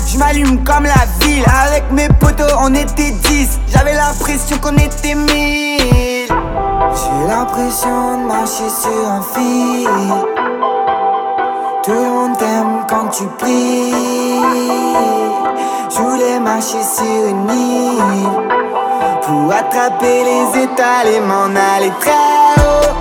Je 0.07 0.17
m'allume 0.17 0.63
comme 0.63 0.83
la 0.83 1.25
ville. 1.25 1.45
Avec 1.65 1.91
mes 1.91 2.07
potos, 2.19 2.51
on 2.59 2.73
était 2.73 3.11
10. 3.11 3.59
J'avais 3.73 3.93
l'impression 3.93 4.57
qu'on 4.57 4.75
était 4.77 5.15
mille. 5.15 6.27
J'ai 6.27 7.27
l'impression 7.27 8.21
de 8.21 8.27
marcher 8.27 8.69
sur 8.69 9.09
un 9.09 9.21
fil. 9.33 9.87
Tout 11.83 11.91
le 11.91 12.09
monde 12.09 12.37
t'aime 12.37 12.85
quand 12.89 13.07
tu 13.09 13.23
pries. 13.39 13.93
Je 15.89 15.97
voulais 15.97 16.39
marcher 16.39 16.83
sur 16.83 17.27
une 17.27 17.49
île 17.49 18.70
pour 19.25 19.51
attraper 19.51 20.23
les 20.23 20.63
étoiles 20.63 21.07
et 21.15 21.19
m'en 21.19 21.55
aller 21.55 21.91
très 21.99 22.11
haut, 22.11 22.93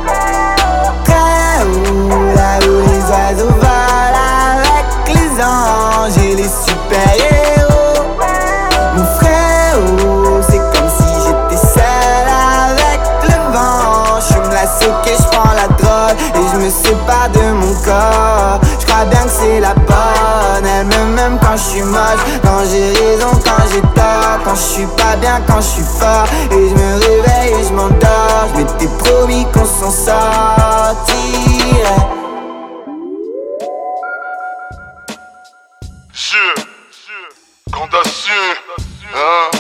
je 24.61 24.75
suis 24.75 24.87
pas 24.96 25.16
bien, 25.16 25.40
quand 25.46 25.61
je 25.61 25.68
suis 25.68 25.83
fort. 25.99 26.27
Et 26.51 26.68
je 26.68 26.75
me 26.75 26.99
réveille 26.99 27.61
et 27.61 27.64
je 27.64 27.73
m'endors. 27.73 28.46
Je 28.53 28.59
m'étais 28.59 28.88
promis 28.99 29.46
qu'on 29.53 29.64
s'en 29.64 29.90
sortirait. 29.90 31.01
Dieu, 36.12 36.55
grand 37.70 37.88
acier, 37.94 38.55
hein, 39.14 39.51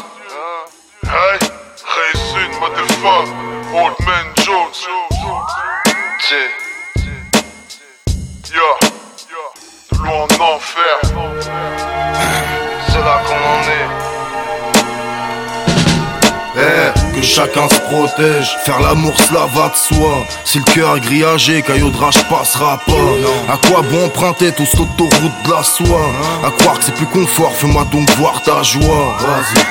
hey, 1.04 1.38
Racing, 1.84 2.52
motherfucker, 2.60 3.26
Old 3.74 3.96
Man 4.06 4.26
Jones, 4.44 4.80
Dieu, 8.42 8.54
yo, 8.54 8.70
de 9.92 9.98
loin 9.98 10.20
en 10.22 10.54
enfer, 10.54 10.98
chacun 17.30 17.68
se 17.68 17.80
protège, 17.80 18.56
faire 18.64 18.80
l'amour 18.80 19.14
cela 19.28 19.46
va 19.54 19.68
de 19.68 19.76
soi. 19.76 20.26
Si 20.44 20.58
le 20.58 20.64
cœur 20.64 20.96
est 20.96 21.00
grillagé, 21.00 21.62
caillot 21.62 21.90
de 21.90 21.96
rage 21.96 22.22
passera 22.28 22.78
pas. 22.86 23.52
À 23.52 23.56
quoi 23.68 23.82
bon 23.82 24.06
emprunter 24.06 24.50
toute 24.52 24.66
cette 24.66 24.80
autoroute 24.80 25.32
de 25.44 25.50
la 25.50 25.62
soie? 25.62 26.10
À 26.44 26.50
croire 26.50 26.78
que 26.78 26.84
c'est 26.84 26.94
plus 26.94 27.06
confort, 27.06 27.52
fais-moi 27.54 27.86
donc 27.92 28.10
voir 28.18 28.42
ta 28.42 28.62
joie. 28.62 29.16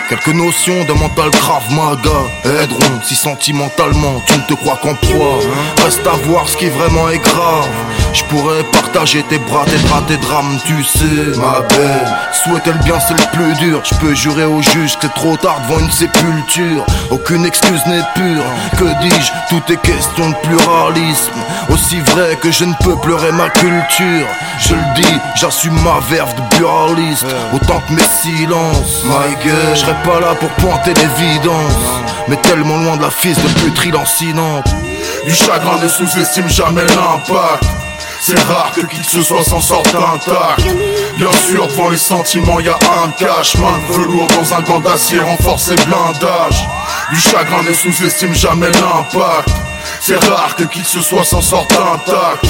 Quelques 0.08 0.34
notions 0.34 0.86
d'un 0.86 0.96
mental 0.96 1.30
grave 1.32 1.70
maga 1.72 2.62
aideront 2.62 3.02
si 3.04 3.16
sentimentalement 3.16 4.22
tu 4.26 4.38
ne 4.38 4.44
te 4.44 4.54
crois 4.54 4.78
qu'en 4.82 4.96
proie. 4.96 5.40
Reste 5.84 6.08
à 6.08 6.16
voir 6.28 6.48
ce 6.48 6.56
qui 6.56 6.70
vraiment 6.70 7.10
est 7.10 7.20
grave. 7.20 7.68
Je 8.14 8.24
pourrais 8.24 8.64
partager 8.72 9.22
tes 9.24 9.38
bras, 9.38 9.66
tes 9.66 9.78
bras, 9.88 10.02
tes 10.08 10.18
drames, 10.18 10.58
tu 10.66 10.84
sais, 10.84 11.38
ma 11.38 11.60
belle. 11.76 12.08
Souhaiter 12.32 12.72
le 12.72 12.84
bien, 12.86 13.00
c'est 13.00 13.14
le 13.14 13.32
plus 13.34 13.54
dur. 13.56 13.82
Je 13.84 13.96
peux 13.96 14.16
jurer 14.16 14.46
au 14.46 14.62
juge 14.62 14.96
que 14.96 15.08
c'est 15.08 15.14
trop 15.14 15.36
tard 15.36 15.60
devant 15.68 15.80
une 15.80 15.92
sépulture. 15.92 16.86
Aucune 17.12 17.46
excuse 17.50 17.84
n'est 17.88 18.04
pure. 18.14 18.44
Que 18.78 18.86
dis-je 19.02 19.32
Tout 19.50 19.74
est 19.74 19.82
question 19.82 20.30
de 20.30 20.36
pluralisme. 20.36 21.34
Aussi 21.70 22.00
vrai 22.02 22.38
que 22.42 22.52
je 22.52 22.64
ne 22.64 22.74
peux 22.84 22.96
pleurer 22.98 23.32
ma 23.32 23.50
culture. 23.50 24.28
Je 24.60 24.76
le 24.76 25.02
dis, 25.02 25.20
j'assume 25.36 25.78
ma 25.82 26.00
verve 26.10 26.34
de 26.36 26.56
pluraliste. 26.56 27.26
Autant 27.54 27.82
que 27.82 27.94
mes 27.94 28.10
silences. 28.22 29.04
My 29.06 29.36
gueule, 29.44 29.74
je 29.74 29.80
serais 29.80 30.02
pas 30.04 30.20
là 30.20 30.36
pour 30.40 30.50
pointer 30.64 30.94
l'évidence. 30.94 31.74
Mais 32.28 32.38
tellement 32.38 32.78
loin 32.78 32.98
de 32.98 33.02
la 33.02 33.10
fils 33.10 33.38
de 33.38 33.50
putri 33.62 33.90
lancinante. 33.90 34.70
Du 35.26 35.34
chagrin 35.34 35.80
ne 35.82 35.88
sous-estime 35.88 36.50
jamais 36.50 36.86
l'impact. 36.86 37.64
C'est 38.22 38.40
rare 38.40 38.72
que 38.76 38.82
qui 38.82 39.00
que 39.00 39.06
ce 39.10 39.24
soit 39.24 39.44
s'en 39.44 39.62
sorte 39.62 39.88
intact. 39.96 40.68
Bien 41.18 41.32
sûr, 41.48 41.68
devant 41.68 41.90
les 41.90 41.98
sentiments, 41.98 42.60
y 42.60 42.68
a 42.68 42.78
un 43.04 43.10
cache. 43.18 43.56
Main 43.56 43.80
de 43.88 43.94
velours 43.94 44.28
dans 44.28 44.54
un 44.54 44.62
gant 44.62 44.80
d'acier 44.80 45.20
renforcé 45.20 45.74
blindage. 45.88 46.68
Du 47.12 47.20
chagrin 47.20 47.64
ne 47.64 47.74
sous-estime 47.74 48.36
jamais 48.36 48.68
l'impact. 48.68 49.50
C'est 50.02 50.24
rare 50.24 50.56
que 50.56 50.64
qui 50.64 50.82
que 50.82 50.88
ce 50.88 51.02
soit 51.02 51.24
s'en 51.24 51.42
sorte 51.42 51.72
intact. 51.74 52.46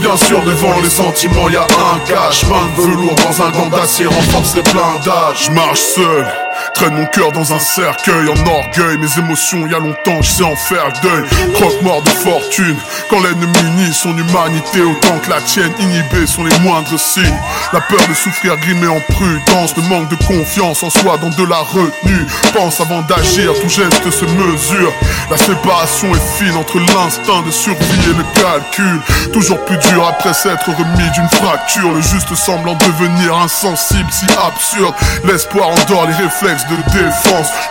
Bien 0.00 0.16
sûr, 0.16 0.42
devant 0.42 0.78
les 0.82 0.90
sentiments, 0.90 1.48
y 1.48 1.56
a 1.56 1.62
un 1.62 1.98
cache. 2.06 2.44
Main 2.46 2.68
de 2.76 2.82
velours 2.82 3.14
dans 3.14 3.42
un 3.42 3.50
gant 3.50 3.68
d'acier 3.68 4.06
renforcé 4.06 4.60
blindage. 4.62 5.46
Je 5.46 5.50
marche 5.52 5.80
seul. 5.80 6.26
Traîne 6.74 6.94
mon 6.94 7.06
cœur 7.06 7.32
dans 7.32 7.52
un 7.52 7.58
cercueil 7.58 8.28
en 8.28 8.46
orgueil. 8.46 8.98
Mes 8.98 9.18
émotions 9.18 9.66
y 9.66 9.74
a 9.74 9.78
longtemps 9.78 10.22
je 10.22 10.30
sais 10.30 10.42
en 10.44 10.56
faire 10.56 10.92
deuil. 11.02 11.22
Croque-mort 11.54 12.02
de 12.02 12.10
fortune 12.10 12.76
Quand 13.10 13.20
l'ennemi 13.20 13.70
nie 13.76 13.92
son 13.92 14.16
humanité 14.16 14.80
Autant 14.82 15.18
que 15.18 15.30
la 15.30 15.40
tienne 15.40 15.72
inhibée 15.78 16.26
sont 16.26 16.44
les 16.44 16.58
moindres 16.60 16.98
signes. 16.98 17.38
La 17.72 17.80
peur 17.80 18.00
de 18.08 18.14
souffrir 18.14 18.56
grimée 18.56 18.88
en 18.88 19.00
prudence 19.00 19.76
Le 19.76 19.82
manque 19.88 20.08
de 20.08 20.16
confiance 20.24 20.82
en 20.82 20.90
soi 20.90 21.18
dans 21.18 21.30
de 21.30 21.44
la 21.44 21.58
retenue. 21.58 22.26
Pense 22.52 22.80
avant 22.80 23.02
d'agir, 23.02 23.52
tout 23.60 23.68
geste 23.68 24.10
se 24.10 24.24
mesure. 24.24 24.92
La 25.30 25.36
séparation 25.36 26.14
est 26.14 26.38
fine 26.38 26.56
entre 26.56 26.78
l'instinct 26.78 27.42
de 27.46 27.50
survie 27.50 28.10
et 28.10 28.14
le 28.14 28.24
calcul. 28.40 29.00
Toujours 29.32 29.64
plus 29.64 29.78
dur 29.78 30.06
après 30.06 30.34
s'être 30.34 30.70
remis 30.70 31.10
d'une 31.14 31.28
fracture. 31.28 31.92
Le 31.92 32.02
juste 32.02 32.34
semblant 32.34 32.74
devenir 32.74 33.36
insensible 33.36 34.10
si 34.10 34.26
absurde. 34.46 34.94
L'espoir 35.24 35.68
endort 35.68 36.06
les 36.06 36.14
réflexes 36.14 36.66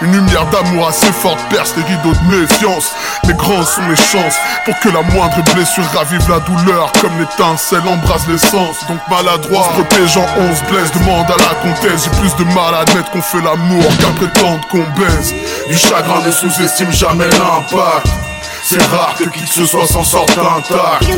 Une 0.02 0.12
lumière 0.12 0.46
d'amour 0.48 0.88
assez 0.88 1.12
forte 1.12 1.40
perce 1.50 1.74
les 1.78 1.84
rideaux 1.84 2.14
de 2.14 2.36
méfiance. 2.36 2.92
Mais 3.28 3.34
grands 3.34 3.64
sont 3.64 3.88
les 3.90 3.96
chances 3.96 4.36
pour 4.66 4.78
que 4.80 4.90
la 4.90 5.02
moindre 5.02 5.42
blessure 5.54 5.86
ravive 5.94 6.28
la 6.30 6.40
douleur. 6.40 6.92
Comme 7.02 7.18
l'étincelle 7.20 7.88
embrase 7.88 8.28
l'essence. 8.28 8.86
Donc 8.88 9.00
maladroit, 9.10 9.64
se 9.64 9.82
protégeant, 9.82 10.26
on 10.38 10.56
se 10.56 10.64
blesse. 10.72 10.92
Demande 10.92 11.26
à 11.30 11.38
la 11.38 11.56
comtesse, 11.62 12.06
j'ai 12.06 12.20
plus 12.20 12.36
de 12.36 12.44
mal 12.54 12.74
à 12.74 12.80
admettre 12.80 13.12
qu'on 13.12 13.22
fait 13.22 13.42
l'amour 13.42 13.84
qu'à 14.00 14.26
prétendre 14.26 14.68
qu'on 14.70 14.86
baise. 15.00 15.34
Du 15.68 15.78
chagrin 15.78 16.22
ne 16.26 16.32
sous-estime 16.32 16.92
jamais 16.92 17.30
l'impact. 17.30 18.08
C'est 18.64 18.82
rare 18.84 19.16
que 19.18 19.24
qui 19.26 19.42
que 19.42 19.50
ce 19.50 19.66
soit 19.66 19.88
s'en 19.88 20.04
sorte 20.04 20.38
intact. 20.38 21.10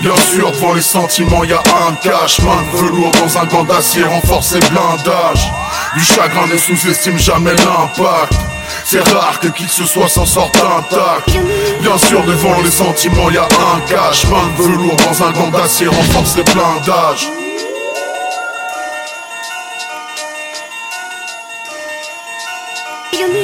Bien 0.00 0.16
sûr, 0.16 0.50
devant 0.52 0.72
les 0.72 0.82
sentiments, 0.82 1.44
y 1.44 1.52
a 1.52 1.62
un 1.88 1.94
cache. 1.94 2.40
Main 2.40 2.64
velours 2.74 3.10
dans 3.12 3.38
un 3.38 3.44
gant 3.46 3.64
d'acier 3.64 4.04
renforcé 4.04 4.58
blindage. 4.60 5.52
Du 5.94 6.02
chagrin 6.02 6.46
ne 6.46 6.56
sous-estime 6.56 7.18
jamais 7.18 7.54
l'impact. 7.54 8.32
C'est 8.84 9.06
rare 9.10 9.38
que 9.40 9.48
qui 9.48 9.64
que 9.64 9.84
soit 9.84 10.08
s'en 10.08 10.24
sorte 10.24 10.56
intact. 10.56 11.30
Bien 11.80 11.98
sûr, 11.98 12.22
devant 12.24 12.60
les 12.62 12.70
sentiments, 12.70 13.30
y 13.30 13.36
a 13.36 13.44
un 13.44 13.80
cache. 13.80 14.24
Main 14.26 14.48
de 14.56 14.62
velours 14.62 14.96
dans 14.96 15.22
un 15.22 15.32
gant 15.32 15.48
d'acier 15.48 15.88
renforcé 15.88 16.42
blindage. 16.44 17.28
Check, 23.12 23.41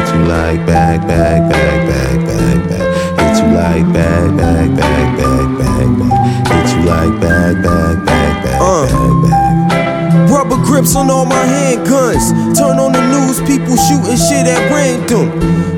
Hit 3.19 3.35
you 3.43 3.47
like 3.57 3.87
bag, 3.87 4.31
bag, 4.37 4.69
bag, 4.69 5.09
bag, 5.17 5.57
bag, 5.57 5.99
bag. 5.99 6.47
Hit 6.51 6.75
you 6.75 6.85
like 6.85 7.21
bag, 7.21 7.63
bag, 7.63 8.05
bag, 8.43 8.61
Uh. 8.61 8.85
bag, 8.87 9.21
bag. 9.23 10.29
Rubber 10.29 10.57
grips 10.65 10.95
on 10.95 11.09
all 11.09 11.25
my 11.25 11.45
handguns. 11.45 12.31
Turn 12.57 12.79
on 12.79 12.91
the 12.91 13.01
news, 13.01 13.39
people 13.41 13.75
shooting 13.77 14.17
shit 14.17 14.47
at 14.47 14.71
random. 14.71 15.29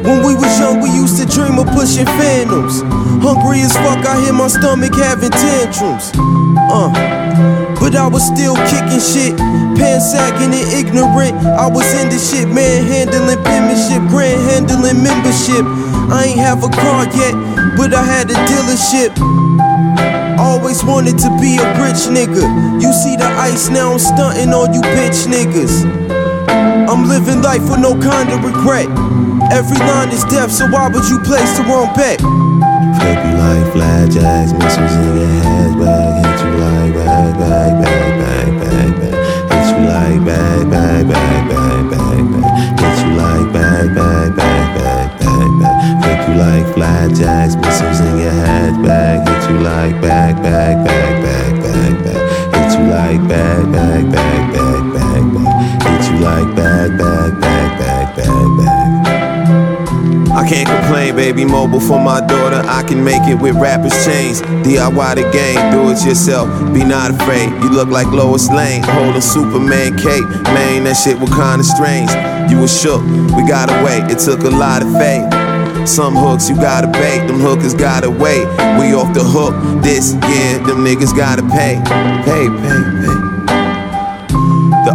When 0.04 0.24
we 0.24 0.34
was 0.36 0.60
young, 0.60 0.82
we 0.82 0.90
used 0.90 1.18
to 1.20 1.26
dream 1.26 1.60
of 1.60 1.68
pushing 1.68 2.06
phantoms. 2.06 2.82
Hungry 3.22 3.62
as 3.62 3.74
fuck, 3.74 4.06
I 4.06 4.22
hear 4.22 4.34
my 4.34 4.48
stomach 4.48 4.96
having 4.96 5.32
tantrums. 5.32 6.12
Uh. 6.72 7.69
But 7.90 7.98
I 7.98 8.06
was 8.06 8.22
still 8.22 8.54
kicking 8.70 9.02
shit, 9.02 9.34
pants 9.74 10.14
sagging 10.14 10.54
and 10.54 10.70
ignorant. 10.78 11.34
I 11.58 11.66
was 11.66 11.90
in 11.98 12.14
the 12.14 12.22
shit, 12.22 12.46
manhandling 12.46 13.42
penmanship, 13.42 14.06
grand 14.14 14.38
handling 14.46 15.02
membership. 15.02 15.66
I 16.14 16.30
ain't 16.30 16.38
have 16.38 16.62
a 16.62 16.70
car 16.70 17.10
yet, 17.18 17.34
but 17.82 17.90
I 17.90 18.06
had 18.06 18.30
a 18.30 18.38
dealership. 18.46 19.10
Always 20.38 20.86
wanted 20.86 21.18
to 21.18 21.34
be 21.42 21.58
a 21.58 21.66
rich 21.82 22.06
nigga. 22.14 22.46
You 22.78 22.94
see 22.94 23.18
the 23.18 23.26
ice 23.26 23.70
now, 23.74 23.94
I'm 23.94 23.98
stunting 23.98 24.54
on 24.54 24.72
you 24.72 24.82
bitch 24.94 25.26
niggas. 25.26 25.82
I'm 26.86 27.10
living 27.10 27.42
life 27.42 27.66
with 27.74 27.82
no 27.82 27.98
kind 27.98 28.30
of 28.30 28.46
regret. 28.46 28.86
Every 29.50 29.82
line 29.82 30.14
is 30.14 30.24
death, 30.26 30.52
so 30.52 30.70
why 30.70 30.90
would 30.94 31.10
you 31.10 31.18
place 31.26 31.58
the 31.58 31.66
wrong 31.66 31.90
bet? 31.98 32.22
You 32.22 33.34
like 33.34 33.74
flat 33.74 34.14
missiles 34.14 34.94
in 34.94 35.18
your 35.18 35.42
head 35.42 35.74
bang, 37.50 37.82
bang, 37.82 38.20
bang, 38.20 38.60
bang, 38.60 38.92
bang. 39.00 39.16
Hit 39.50 39.66
you 39.72 39.80
like 39.90 40.22
bang, 40.26 40.70
bang, 40.70 41.08
bang, 41.10 41.50
bang, 41.50 41.90
bang, 41.90 42.24
bang. 42.32 42.46
Hit 42.78 42.98
you 43.02 43.12
like 43.18 43.48
bang, 43.54 43.88
bang, 43.96 44.36
bang, 44.38 44.68
bang, 44.76 45.10
bang, 45.20 45.52
bang. 45.60 46.02
Flip 46.02 46.20
you 46.28 46.36
like 46.36 46.68
flat 46.76 47.08
jacks, 47.16 47.56
missiles 47.56 48.00
in 48.02 48.20
your 48.20 48.32
head 48.32 48.74
bag. 48.84 49.28
Hit 49.28 49.50
you 49.50 49.58
like 49.60 50.00
bang, 50.02 50.36
bang, 50.44 50.84
bang, 50.86 51.24
bang, 51.24 51.54
bang, 51.64 51.96
bang. 52.04 52.24
Hit 52.54 52.70
you 52.78 52.86
like 52.94 53.24
bang, 53.28 53.72
bang, 53.72 54.12
bang, 54.12 54.52
bang, 54.54 54.94
bang, 54.94 55.26
bang. 55.34 55.52
Hit 55.86 56.12
you 56.12 56.20
like 56.20 56.56
bang, 56.56 56.98
bang, 56.98 57.40
bang 57.40 57.49
can't 60.50 60.68
complain, 60.68 61.16
baby. 61.16 61.46
Mobile 61.46 61.80
for 61.80 62.00
my 62.00 62.20
daughter. 62.26 62.62
I 62.66 62.82
can 62.82 63.04
make 63.04 63.22
it 63.30 63.36
with 63.36 63.56
rappers' 63.56 63.94
chains. 64.04 64.42
DIY 64.66 65.16
the 65.16 65.30
game, 65.32 65.62
do 65.72 65.92
it 65.92 66.04
yourself. 66.04 66.50
Be 66.74 66.84
not 66.84 67.12
afraid. 67.12 67.50
You 67.62 67.70
look 67.70 67.90
like 67.90 68.08
Lois 68.08 68.50
Lane, 68.50 68.82
holding 68.82 69.22
Superman 69.22 69.96
cape. 69.98 70.26
Man, 70.50 70.86
that 70.86 70.98
shit 70.98 71.20
was 71.20 71.30
kinda 71.30 71.64
strange. 71.64 72.10
You 72.50 72.60
was 72.60 72.74
shook, 72.74 73.04
we 73.38 73.46
got 73.48 73.70
away. 73.70 74.02
It 74.10 74.18
took 74.18 74.42
a 74.42 74.50
lot 74.50 74.82
of 74.82 74.92
faith. 74.98 75.30
Some 75.88 76.16
hooks 76.16 76.50
you 76.50 76.56
gotta 76.56 76.88
bait, 76.88 77.28
them 77.28 77.40
hookers 77.40 77.76
gotta 77.76 78.10
wait. 78.10 78.46
We 78.80 78.94
off 78.94 79.14
the 79.14 79.24
hook 79.24 79.54
this 79.84 80.14
year, 80.14 80.58
them 80.66 80.84
niggas 80.84 81.16
gotta 81.16 81.44
pay. 81.44 81.78
Pay, 82.26 82.50
pay, 82.50 82.82
pay. 83.06 83.29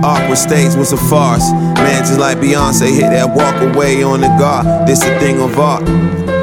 Awkward 0.05 0.37
stage 0.37 0.75
was 0.75 0.93
a 0.93 0.99
farce. 1.09 1.51
Man, 1.81 2.05
just 2.05 2.21
like 2.21 2.37
Beyonce 2.37 2.93
hit 2.93 3.09
that 3.09 3.35
walk 3.35 3.57
away 3.63 4.03
on 4.03 4.21
the 4.21 4.29
guard. 4.39 4.87
This 4.87 5.03
a 5.03 5.19
thing 5.19 5.41
of 5.41 5.59
art. 5.59 5.83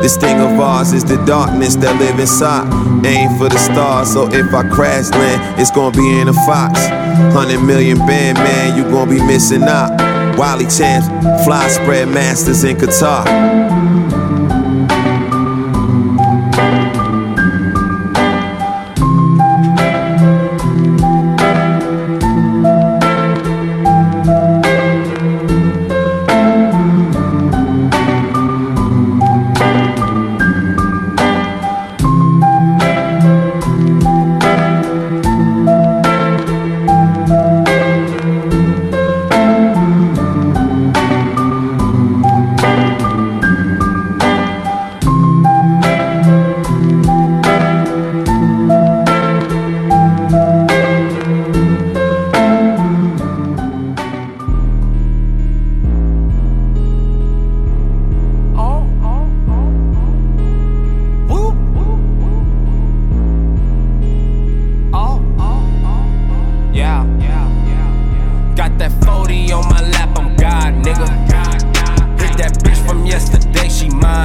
This 0.01 0.17
thing 0.17 0.39
of 0.39 0.59
ours 0.59 0.93
is 0.93 1.03
the 1.03 1.23
darkness 1.25 1.75
that 1.75 1.99
live 1.99 2.19
inside. 2.19 2.65
Aim 3.05 3.37
for 3.37 3.49
the 3.49 3.59
stars, 3.59 4.11
so 4.11 4.27
if 4.33 4.51
I 4.51 4.67
crash 4.67 5.11
land, 5.11 5.61
it's 5.61 5.69
gonna 5.69 5.95
be 5.95 6.19
in 6.19 6.27
a 6.27 6.33
fox. 6.33 6.79
Hundred 7.37 7.61
million 7.61 7.99
band 7.99 8.39
man, 8.39 8.75
you 8.75 8.83
gonna 8.89 9.11
be 9.11 9.23
missing 9.23 9.61
out. 9.61 9.91
Wiley 10.39 10.65
champs, 10.65 11.05
fly 11.45 11.67
spread 11.69 12.07
masters 12.07 12.63
in 12.63 12.77
Qatar. 12.77 13.90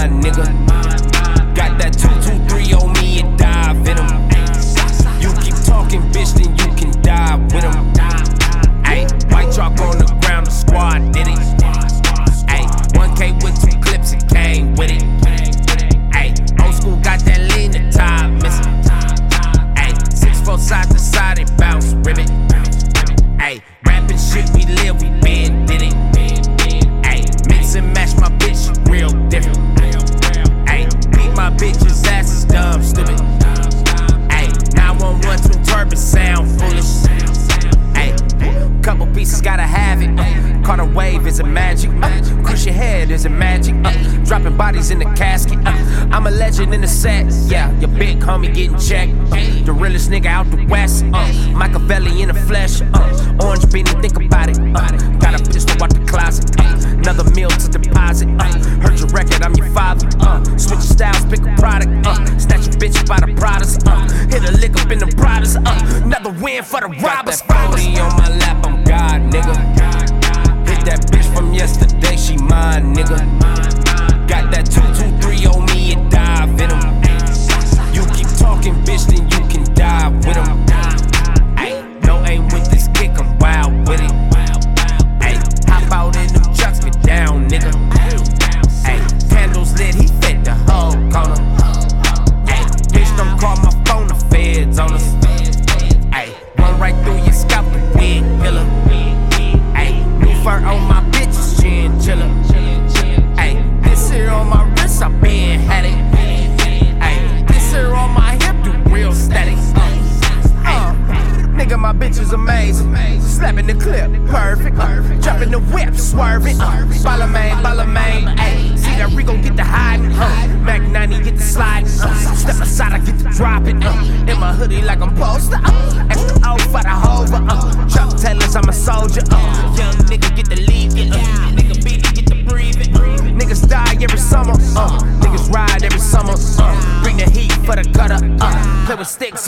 Nigga. 0.09 0.66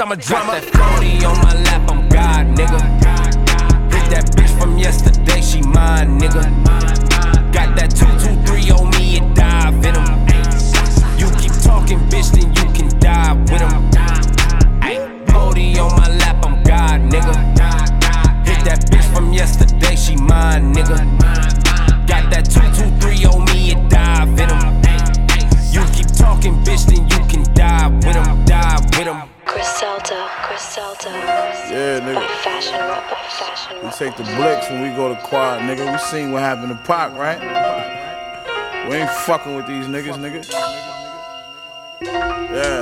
I'm 0.08 0.12
a 0.12 0.22
drummer. 0.22 0.67
Seen 36.10 36.32
what 36.32 36.40
happened 36.40 36.70
to 36.70 36.84
Pac, 36.86 37.12
right? 37.12 37.38
We 38.88 38.96
ain't 38.96 39.10
fucking 39.10 39.54
with 39.54 39.66
these 39.66 39.84
niggas, 39.86 40.16
nigga. 40.16 40.40
Yeah. 42.00 42.80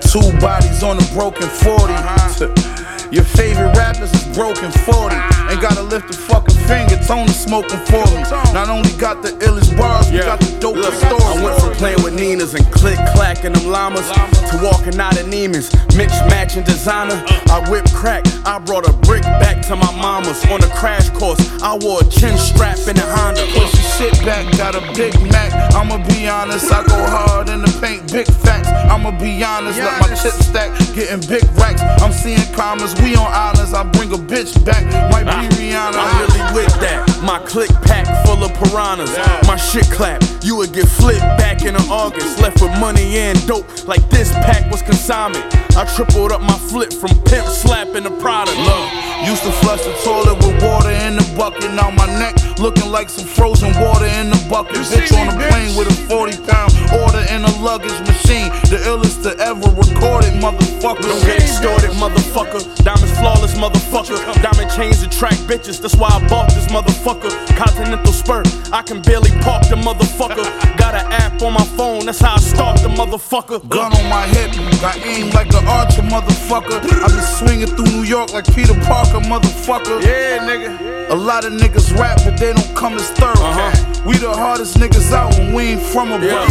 Two 0.00 0.38
bodies 0.38 0.82
on 0.82 0.98
a 0.98 1.06
broken 1.14 1.48
40. 1.48 1.94
Your 3.14 3.24
favorite 3.24 3.74
rappers 3.74 4.12
is 4.12 4.36
broken 4.36 4.70
40. 4.70 5.16
Ain't 5.48 5.62
gotta 5.62 5.82
lift 5.82 6.10
a 6.10 6.18
fucking 6.18 6.56
finger, 6.68 7.00
Tony 7.06 7.32
smoking 7.32 7.80
for 7.88 8.04
me. 8.12 8.20
Not 8.52 8.68
only 8.68 8.92
got 8.98 9.22
the 9.22 9.30
illest 9.40 9.74
bars, 9.78 10.12
we 10.12 10.18
got 10.18 10.38
the 10.38 10.52
dopest 10.60 11.00
stories. 11.00 11.24
I 11.24 11.42
went 11.42 11.58
from 11.58 11.72
playing 11.72 12.02
with 12.02 12.12
Ninas 12.12 12.52
and 12.52 12.66
click 12.70 12.98
clacking 13.14 13.54
them 13.54 13.70
llamas 13.70 14.10
to 14.50 14.58
walking 14.62 14.98
out 15.00 15.18
of 15.18 15.26
Neiman's, 15.26 15.72
mix 15.96 16.12
matching 16.28 16.64
designer. 16.64 17.22
I 17.48 17.64
whip 17.70 17.84
crack, 17.92 18.24
I 18.46 18.58
brought 18.58 18.88
a 18.88 18.92
brick 18.92 19.22
back 19.22 19.62
to 19.66 19.76
my 19.76 19.92
mama's 20.00 20.44
on 20.46 20.62
a 20.62 20.68
crash 20.68 21.10
course. 21.10 21.40
I 21.62 21.76
wore 21.76 22.00
a 22.00 22.04
chin 22.04 22.36
strap 22.38 22.78
in 22.88 22.96
a 22.96 23.06
Honda. 23.16 23.44
Push 23.52 23.77
your 24.00 24.14
shit 24.14 24.24
back, 24.24 24.44
got 24.56 24.74
a 24.74 24.80
Big 24.94 25.14
Mac. 25.30 25.52
I'ma 25.74 25.98
be 26.08 26.28
honest, 26.28 26.70
I 26.72 26.84
go 26.84 26.96
hard 27.06 27.48
in 27.48 27.62
the 27.62 27.78
paint, 27.80 28.10
big 28.12 28.26
facts. 28.26 28.68
I'ma 28.68 29.10
be 29.18 29.42
honest, 29.42 29.78
let 29.78 30.00
my 30.00 30.08
chips 30.08 30.46
stack, 30.46 30.76
getting 30.94 31.20
big 31.28 31.44
racks. 31.56 31.82
I'm 32.02 32.12
seeing 32.12 32.42
commas, 32.54 32.94
we 33.00 33.16
on 33.16 33.26
islands. 33.26 33.74
I 33.74 33.84
bring 33.84 34.12
a 34.12 34.18
bitch 34.18 34.52
back, 34.64 34.84
might 35.10 35.24
be 35.24 35.56
Rihanna. 35.56 35.94
I'm 35.94 36.20
really 36.20 36.54
with 36.54 36.80
that. 36.80 37.06
My 37.22 37.38
click 37.40 37.70
pack 37.82 38.06
full 38.26 38.42
of 38.42 38.52
piranhas. 38.54 39.16
My 39.46 39.56
shit 39.56 39.86
clap, 39.90 40.22
you 40.42 40.56
would 40.56 40.72
get 40.72 40.88
flipped 40.88 41.20
back 41.38 41.62
in 41.62 41.76
August. 41.76 42.40
Left 42.40 42.60
with 42.60 42.78
money 42.78 43.18
and 43.18 43.38
dope, 43.46 43.66
like 43.86 44.08
this 44.10 44.30
pack 44.32 44.70
was 44.70 44.82
consignment. 44.82 45.44
I 45.78 45.84
tripled 45.84 46.32
up 46.32 46.40
my 46.40 46.58
flip 46.58 46.92
from 46.92 47.14
pimp 47.22 47.46
slapping 47.46 48.02
the 48.02 48.10
product. 48.18 48.58
Look, 48.58 48.82
used 49.22 49.44
to 49.44 49.52
flush 49.62 49.78
the 49.86 49.94
toilet 50.02 50.34
with 50.42 50.60
water 50.60 50.90
in 50.90 51.14
the 51.14 51.22
bucket. 51.38 51.70
Now 51.70 51.90
my 51.90 52.06
neck 52.18 52.34
looking 52.58 52.90
like 52.90 53.08
some 53.08 53.24
frozen 53.24 53.70
water 53.78 54.06
in 54.18 54.30
the 54.30 54.46
bucket. 54.50 54.74
Bitch 54.74 55.14
on 55.14 55.30
a 55.30 55.38
plane 55.38 55.78
with 55.78 55.86
a 55.86 55.96
40 56.10 56.34
pound 56.50 56.74
order 56.98 57.22
in 57.30 57.46
a 57.46 57.52
luggage 57.62 57.94
machine. 58.10 58.50
The 58.74 58.82
illest 58.90 59.22
to 59.22 59.38
ever 59.38 59.70
recorded, 59.70 60.34
motherfucker. 60.42 61.06
Don't 61.06 61.22
get 61.22 61.46
extorted, 61.46 61.94
motherfucker. 61.94 62.58
Diamonds 62.82 63.14
flawless, 63.18 63.54
motherfucker. 63.54 64.18
Diamond 64.42 64.70
chains 64.74 65.02
attract 65.02 65.46
bitches, 65.46 65.80
that's 65.80 65.94
why 65.94 66.08
I 66.08 66.18
bought 66.26 66.50
this 66.50 66.66
motherfucker. 66.66 67.30
Continental 67.56 68.12
spur, 68.12 68.42
I 68.72 68.82
can 68.82 69.00
barely 69.02 69.30
park 69.46 69.62
the 69.68 69.76
motherfucker. 69.76 70.46
Got 70.76 70.94
an 70.94 71.06
app 71.12 71.40
on 71.42 71.52
my 71.52 71.64
phone, 71.78 72.06
that's 72.06 72.20
how 72.20 72.34
I 72.34 72.38
start 72.38 72.82
the 72.82 72.88
motherfucker. 72.88 73.66
Gun 73.68 73.92
on 73.92 74.08
my 74.10 74.26
hip, 74.26 74.50
I 74.82 75.00
aim 75.04 75.30
like 75.30 75.54
an 75.54 75.67
archer, 75.68 76.02
motherfucker. 76.02 76.80
I 76.80 77.08
been 77.08 77.28
swinging 77.38 77.68
through 77.68 77.92
New 77.92 78.04
York 78.04 78.32
like 78.32 78.46
Peter 78.54 78.74
Parker, 78.88 79.20
motherfucker. 79.20 80.02
Yeah, 80.02 80.48
nigga. 80.48 81.10
A 81.10 81.14
lot 81.14 81.44
of 81.44 81.52
niggas 81.52 81.96
rap, 81.98 82.18
but 82.24 82.38
they 82.38 82.52
don't 82.52 82.74
come 82.76 82.94
as 82.94 83.10
thorough. 83.10 83.32
Uh-huh. 83.36 84.02
We 84.06 84.16
the 84.16 84.30
hardest 84.30 84.76
niggas 84.78 85.12
out 85.12 85.36
when 85.38 85.52
we 85.52 85.62
ain't 85.72 85.82
from 85.82 86.12
a 86.12 86.18
Yeah. 86.24 86.44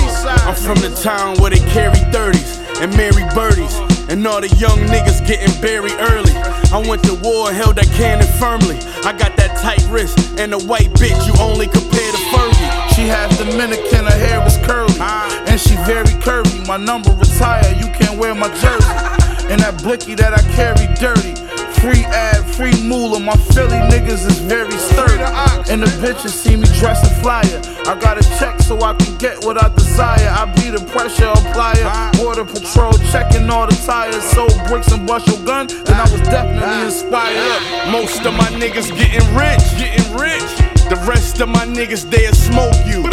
I'm 0.48 0.56
from 0.56 0.80
the 0.80 0.90
town 1.02 1.38
where 1.42 1.52
they 1.52 1.60
carry 1.72 1.98
30s 2.14 2.82
and 2.82 2.96
marry 2.96 3.24
birdies. 3.34 3.76
And 4.10 4.26
all 4.26 4.40
the 4.40 4.48
young 4.56 4.80
niggas 4.88 5.28
getting 5.28 5.54
buried 5.62 5.98
early. 6.00 6.32
I 6.72 6.84
went 6.88 7.04
to 7.04 7.16
war, 7.16 7.52
held 7.52 7.76
that 7.76 7.90
cannon 7.92 8.28
firmly. 8.40 8.78
I 9.04 9.12
got 9.12 9.36
that 9.38 9.58
tight 9.58 9.84
wrist 9.90 10.40
and 10.40 10.54
a 10.54 10.60
white 10.60 10.90
bitch 10.96 11.20
you 11.28 11.34
only 11.42 11.68
compare 11.68 12.12
to 12.12 12.22
Fergie. 12.32 12.57
She 12.98 13.06
half 13.06 13.30
Dominican, 13.38 14.06
her 14.06 14.18
hair 14.26 14.44
is 14.48 14.58
curly. 14.66 14.98
And 15.46 15.62
she 15.62 15.76
very 15.86 16.18
curvy. 16.26 16.66
My 16.68 16.78
number 16.78 17.12
retired, 17.12 17.78
you 17.78 17.86
can't 17.94 18.18
wear 18.18 18.34
my 18.34 18.50
jersey. 18.58 18.90
And 19.54 19.62
that 19.62 19.82
blicky 19.84 20.16
that 20.16 20.34
I 20.34 20.42
carry 20.58 20.90
dirty. 20.98 21.38
Free 21.80 22.04
ad, 22.10 22.44
free 22.58 22.74
moolah. 22.82 23.20
My 23.20 23.38
Philly 23.54 23.78
niggas 23.94 24.26
is 24.26 24.40
very 24.40 24.76
sturdy. 24.76 25.24
And 25.72 25.84
the 25.84 25.88
bitches 26.02 26.34
see 26.34 26.58
me 26.58 26.66
dressing 26.82 27.14
flyer. 27.22 27.62
I 27.86 27.94
got 28.02 28.18
a 28.18 28.26
check 28.40 28.60
so 28.64 28.82
I 28.82 28.96
can 28.96 29.16
get 29.20 29.46
what 29.46 29.62
I 29.62 29.70
desire. 29.70 30.28
I 30.34 30.52
be 30.58 30.72
the 30.72 30.84
pressure 30.90 31.30
applier. 31.30 31.86
Border 32.18 32.46
patrol 32.46 32.94
checking 33.14 33.48
all 33.48 33.68
the 33.68 33.78
tires. 33.86 34.24
Sold 34.24 34.58
bricks 34.68 34.92
and 34.92 35.06
bust 35.06 35.28
your 35.28 35.40
gun. 35.46 35.68
Then 35.68 35.96
I 36.02 36.10
was 36.12 36.22
definitely 36.34 36.90
inspired. 36.90 37.92
Most 37.92 38.26
of 38.26 38.34
my 38.34 38.50
niggas 38.58 38.90
getting 38.98 39.24
rich, 39.38 39.64
getting 39.78 40.18
rich. 40.18 40.77
The 40.90 40.96
rest 41.06 41.42
of 41.42 41.50
my 41.50 41.66
niggas, 41.66 42.10
they'll 42.10 42.34
smoke 42.34 42.80
you. 42.86 43.04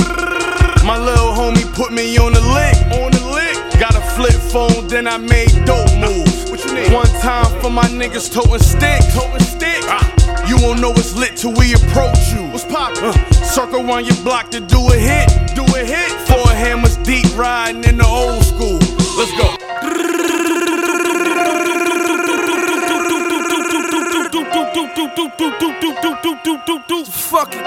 My 0.86 0.96
little 0.96 1.32
homie 1.34 1.66
put 1.74 1.92
me 1.92 2.16
on 2.18 2.32
the 2.32 2.40
lick, 2.40 2.76
on 3.02 3.10
the 3.10 3.24
lick. 3.34 3.56
Got 3.80 3.96
a 3.96 4.00
flip 4.14 4.38
phone, 4.52 4.86
then 4.86 5.08
I 5.08 5.18
made 5.18 5.50
dope 5.66 5.90
moves. 5.98 6.48
What 6.50 6.64
you 6.64 6.72
need? 6.72 6.92
One 6.92 7.10
time 7.20 7.50
for 7.60 7.70
my 7.70 7.88
niggas 7.88 8.32
toting 8.32 8.62
stick, 8.62 9.00
toting 9.12 9.40
stick. 9.42 9.82
Ah. 9.90 10.06
You 10.46 10.56
won't 10.62 10.80
know 10.80 10.92
it's 10.92 11.16
lit 11.16 11.36
till 11.36 11.52
we 11.54 11.74
approach 11.74 12.32
you. 12.32 12.46
What's 12.52 12.64
poppin'? 12.64 13.02
Uh, 13.02 13.12
circle 13.42 13.80
around 13.80 14.06
your 14.06 14.22
block 14.22 14.50
to 14.50 14.60
do 14.60 14.78
a 14.92 14.96
hit, 14.96 15.28
do 15.56 15.64
a 15.64 15.84
hit. 15.84 16.10
Four 16.28 16.46
hammers 16.52 16.96
deep 16.98 17.26
riding 17.36 17.82
in 17.84 17.96
the 17.98 18.06
old 18.06 18.44
school. 18.44 18.78
Let's 19.18 19.32
go. 19.36 20.03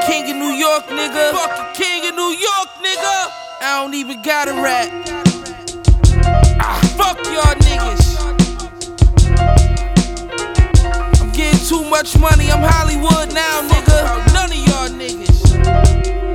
King 0.06 0.30
of 0.30 0.38
New 0.38 0.54
York, 0.54 0.86
nigga. 0.88 1.32
Fucking 1.32 1.74
king 1.74 2.08
of 2.10 2.16
New 2.16 2.32
York, 2.32 2.70
nigga. 2.84 3.32
I 3.62 3.82
don't 3.82 3.94
even 3.94 4.22
got 4.22 4.48
a 4.48 4.54
rap. 4.54 4.90
Ah, 6.60 6.80
fuck 6.98 7.18
y'all 7.26 7.56
niggas. 7.68 8.18
I'm 11.22 11.32
getting 11.32 11.66
too 11.68 11.84
much 11.90 12.18
money. 12.20 12.52
I'm 12.52 12.62
Hollywood 12.62 13.34
now, 13.34 13.62
nigga. 13.68 14.34
None 14.34 14.52
of 14.52 14.58
y'all 14.68 14.90
niggas. 14.90 15.58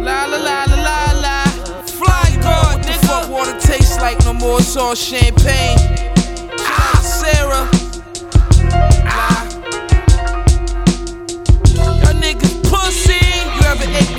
La 0.04 0.24
la 0.26 0.36
la 0.38 0.64
la 0.64 0.76
la 0.82 1.12
la. 1.20 1.44
Fly 1.86 2.38
guard, 2.42 2.82
nigga. 2.84 3.06
Fuck 3.06 3.30
water 3.30 3.58
tastes 3.60 3.98
like 3.98 4.18
no 4.24 4.32
more. 4.32 4.58
It's 4.58 4.76
all 4.76 4.94
champagne. 4.94 5.78
Ah, 6.58 7.00
Sarah. 7.02 7.81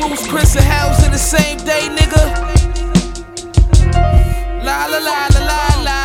Bruce, 0.08 0.28
Chris, 0.28 0.56
and 0.56 0.66
House 0.66 1.06
in 1.06 1.12
the 1.12 1.18
same 1.18 1.58
day, 1.60 1.88
nigga? 1.90 2.24
La 4.64 4.86
la 4.86 4.98
la 4.98 5.28
la 5.34 5.42
la 5.50 5.82
la. 5.88 6.00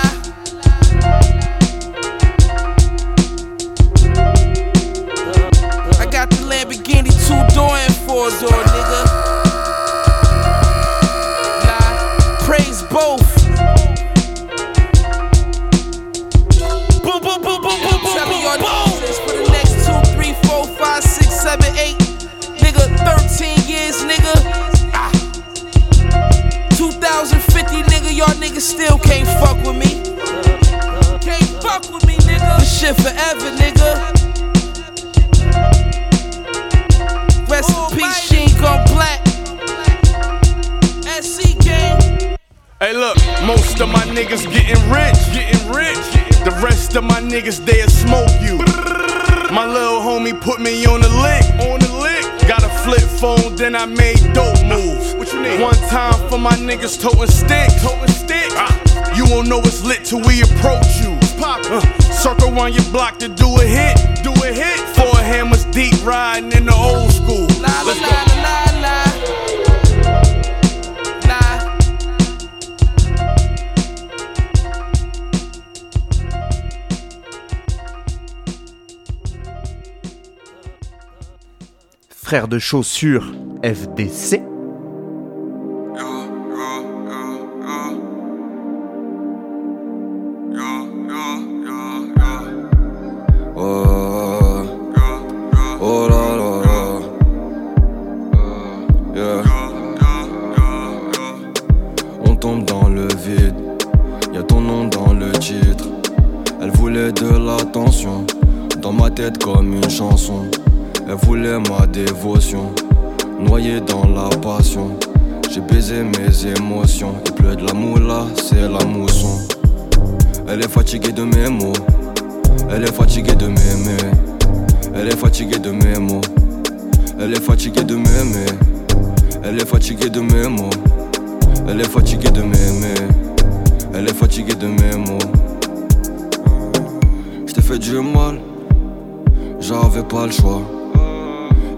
I 5.99 6.07
got 6.11 6.31
the 6.31 6.37
Lamborghini 6.49 7.11
two 7.27 7.55
door 7.55 7.75
and 7.77 7.95
four 8.07 8.31
door, 8.41 8.63
nigga. 8.73 8.88
Nigga. 24.29 24.91
Ah. 24.95 25.11
2050, 26.77 27.83
nigga, 27.85 28.17
y'all 28.17 28.27
niggas 28.41 28.61
still 28.61 28.99
can't 28.99 29.29
fuck 29.41 29.57
with 29.65 29.77
me. 29.77 30.03
Can't 31.21 31.63
fuck 31.63 31.83
with 31.93 32.07
me, 32.07 32.17
nigga. 32.19 32.59
This 32.59 32.81
shit 32.81 32.97
forever, 32.97 33.51
nigga. 33.57 33.91
Rest 37.49 37.71
in 37.71 37.99
peace, 37.99 38.21
she 38.29 38.37
ain't 38.37 38.59
Gun 38.59 38.85
Black. 38.95 39.27
SC 41.23 41.59
gang. 41.61 42.37
Hey, 42.81 42.93
look, 42.93 43.17
most 43.45 43.81
of 43.81 43.89
my 43.89 44.05
niggas 44.05 44.45
getting 44.53 44.91
rich, 44.91 45.19
getting 45.33 45.69
rich. 45.71 46.07
The 46.45 46.57
rest 46.63 46.97
of 46.97 47.05
my 47.05 47.21
niggas, 47.21 47.65
they'll 47.65 47.89
smoke 47.89 48.31
you. 48.41 48.59
My 49.53 49.67
little 49.67 50.01
homie 50.01 50.39
put 50.41 50.61
me 50.61 50.87
on 50.87 51.01
the 51.01 51.09
lick, 51.09 51.45
on 51.69 51.81
the 51.81 51.88
lick. 51.88 51.88
Got 51.88 51.88
a 51.88 51.88
flip 52.89 53.11
phone, 53.21 53.55
then 53.57 53.77
I 53.77 53.85
made 53.85 54.19
dope 54.33 54.65
moves. 54.65 55.15
What 55.15 55.31
you 55.33 55.43
need? 55.43 55.61
One 55.61 55.75
time 55.93 56.17
for 56.29 56.39
my 56.39 56.57
niggas 56.57 57.01
toting 57.01 57.29
stick, 57.29 57.69
toting 57.83 58.09
stick. 58.09 58.51
You 59.15 59.25
won't 59.31 59.49
know 59.49 59.61
it's 59.61 59.85
lit 59.85 60.05
till 60.05 60.23
we 60.23 60.41
approach 60.41 61.01
you. 61.03 61.19
Pop. 61.39 61.61
Uh, 61.67 61.81
circle 62.01 62.49
around 62.49 62.75
your 62.75 62.91
block 62.91 63.19
to 63.19 63.29
do 63.29 63.49
a 63.61 63.65
hit. 63.65 63.97
Do 64.23 64.33
a 64.33 64.53
hit. 64.53 64.79
Four 64.97 65.17
hammers 65.21 65.65
deep 65.67 65.95
riding 66.05 66.53
in 66.53 66.65
the 66.65 66.75
old 66.75 67.13
school. 67.13 67.47
Let's 67.61 68.01
go. 68.01 68.68
Frère 82.29 82.47
de 82.47 82.59
chaussures 82.59 83.33
FDC. 83.63 84.48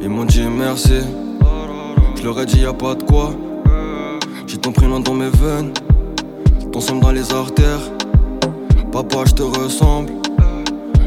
Ils 0.03 0.09
m'ont 0.09 0.25
dit 0.25 0.43
merci. 0.43 1.01
Je 2.17 2.25
leur 2.25 2.41
ai 2.41 2.47
dit 2.47 2.61
y 2.61 2.65
a 2.65 2.73
pas 2.73 2.95
de 2.95 3.03
quoi. 3.03 3.33
J'ai 4.47 4.57
ton 4.57 4.73
prénom 4.73 5.01
dans 5.01 5.15
mes 5.15 5.29
veines. 5.29 5.73
Ton 6.73 6.81
sang 6.81 6.97
dans 6.97 7.11
les 7.11 7.33
artères. 7.33 7.81
Papa, 8.93 9.25
je 9.27 9.33
te 9.33 9.43
ressemble. 9.43 10.13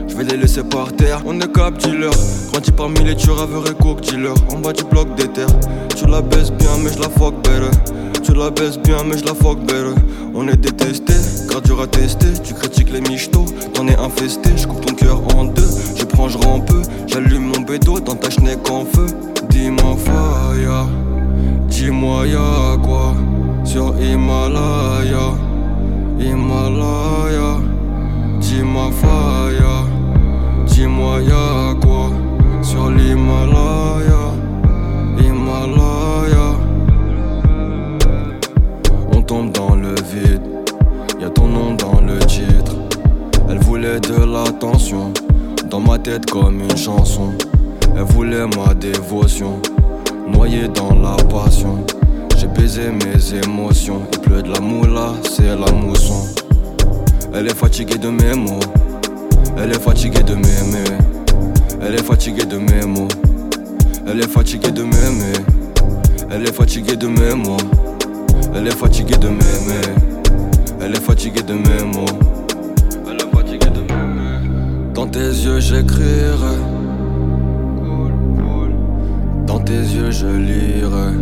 Je 0.07 0.15
vais 0.15 0.23
les 0.23 0.37
laisser 0.37 0.63
par 0.63 0.93
terre. 0.93 1.21
On 1.25 1.39
est 1.41 1.51
cap 1.51 1.77
dealer. 1.79 2.11
Grandi 2.51 2.71
parmi 2.71 3.03
les 3.03 3.15
tueurs 3.15 3.47
et 3.67 3.83
coke 3.83 4.01
dealer. 4.01 4.35
En 4.51 4.59
bas 4.59 4.73
du 4.73 4.83
bloc 4.83 5.15
des 5.15 5.27
terres. 5.27 5.47
Tu 5.95 6.05
la 6.05 6.21
baisses 6.21 6.51
bien, 6.51 6.69
mais 6.83 6.91
je 6.93 6.99
la 6.99 7.09
fuck 7.09 7.33
better. 7.43 7.75
Tu 8.23 8.33
la 8.33 8.51
baisses 8.51 8.77
bien, 8.77 8.97
mais 9.05 9.17
je 9.17 9.25
la 9.25 9.33
fuck 9.33 9.59
better. 9.61 9.95
On 10.35 10.47
est 10.47 10.57
détesté, 10.57 11.13
car 11.49 11.61
dur 11.61 11.81
à. 11.81 11.87
Tu 11.87 12.53
critiques 12.53 12.91
les 12.91 13.01
michtos, 13.01 13.45
t'en 13.73 13.87
es 13.87 13.95
infesté. 13.95 14.51
Je 14.55 14.67
coupe 14.67 14.85
ton 14.85 14.93
cœur 14.93 15.21
en 15.35 15.45
deux. 15.45 15.82
Je 16.27 16.37
peu. 16.37 16.81
J'allume 17.07 17.47
mon 17.47 17.61
bédo 17.61 17.99
dans 17.99 18.15
ta 18.15 18.29
schneck 18.29 18.69
en 18.69 18.85
feu. 18.85 19.07
Dis-moi, 19.49 19.95
Faya. 19.97 20.85
Dis-moi, 21.67 22.27
y'a 22.27 22.77
quoi 22.83 23.13
sur 23.63 23.93
Himalaya? 23.99 25.33
Himalaya. 26.19 27.59
Dis-moi, 28.39 28.89
Faya. 28.91 29.85
Dis-moi 30.65 31.21
y'a 31.21 31.75
quoi 31.81 32.09
sur 32.63 32.89
l'Himalaya, 32.89 34.31
Himalaya. 35.19 36.55
On 39.13 39.21
tombe 39.21 39.51
dans 39.51 39.75
le 39.75 39.93
vide, 40.11 40.41
y 41.19 41.25
a 41.25 41.29
ton 41.29 41.47
nom 41.47 41.75
dans 41.75 42.01
le 42.01 42.17
titre. 42.19 42.75
Elle 43.49 43.59
voulait 43.59 43.99
de 43.99 44.23
l'attention, 44.25 45.13
dans 45.73 45.79
ma 45.79 45.97
tête 45.97 46.29
comme 46.29 46.61
une 46.61 46.77
chanson. 46.77 47.31
Elle 47.97 48.03
voulait 48.03 48.45
ma 48.45 48.75
dévotion, 48.75 49.59
noyée 50.27 50.67
dans 50.67 50.93
la 50.93 51.15
passion. 51.15 51.83
J'ai 52.37 52.45
baisé 52.45 52.91
mes 52.91 53.43
émotions, 53.43 54.03
il 54.13 54.19
pleut 54.19 54.43
de 54.43 54.51
la 54.51 54.59
moula, 54.59 55.13
c'est 55.23 55.47
la 55.47 55.71
mousson. 55.71 56.27
Elle 57.33 57.47
est 57.47 57.55
fatiguée 57.55 57.97
de 57.97 58.09
mes 58.09 58.35
mots. 58.35 58.59
Elle 59.57 59.71
est 59.71 59.79
fatiguée 59.79 60.21
de 60.21 60.35
m'aimer. 60.35 60.99
Elle 61.81 61.95
est 61.95 62.03
fatiguée 62.03 62.45
de 62.45 62.57
mes 62.59 62.85
mots. 62.85 63.07
Elle 64.05 64.19
est 64.19 64.29
fatiguée 64.29 64.71
de 64.71 64.83
m'aimer. 64.83 65.33
Elle 66.29 66.43
est 66.47 66.53
fatiguée 66.53 66.97
de 66.97 67.07
mes 67.07 67.33
mots. 67.33 67.57
Elle 68.53 68.67
est 68.67 68.77
fatiguée 68.77 69.17
de 69.17 69.29
m'aimer. 69.29 69.87
Elle 70.81 70.95
est 70.95 71.01
fatiguée 71.01 71.41
de 71.41 71.53
mes 71.55 71.83
mots. 71.95 72.32
Dans 74.93 75.07
tes 75.07 75.19
yeux 75.19 75.59
j'écrirai. 75.59 76.57
Dans 79.47 79.59
tes 79.59 79.73
yeux 79.73 80.11
je 80.11 80.27
lirai. 80.27 81.13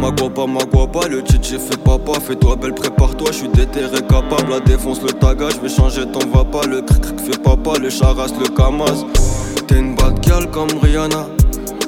Ma 0.00 0.10
guapa, 0.10 0.46
ma 0.46 0.64
guapa, 0.64 1.08
le 1.08 1.22
titi 1.22 1.58
fait 1.58 1.76
papa. 1.76 2.12
Fais-toi 2.20 2.56
belle, 2.56 2.74
prépare-toi, 2.74 3.28
je 3.30 3.36
suis 3.36 3.48
déterré 3.48 4.00
capable. 4.08 4.50
La 4.50 4.60
défonce 4.60 5.02
le 5.02 5.12
taga, 5.12 5.50
je 5.50 5.60
vais 5.60 5.68
changer 5.68 6.06
ton 6.06 6.20
va 6.30 6.44
pas 6.44 6.66
Le 6.66 6.80
cric 6.80 7.02
cric 7.02 7.20
fait 7.20 7.42
papa, 7.42 7.78
le 7.78 7.90
charas, 7.90 8.32
le 8.40 8.48
kamaz. 8.48 9.04
T'es 9.66 9.78
une 9.78 9.94
bad 9.94 10.18
gal 10.20 10.50
comme 10.50 10.70
Rihanna. 10.82 11.26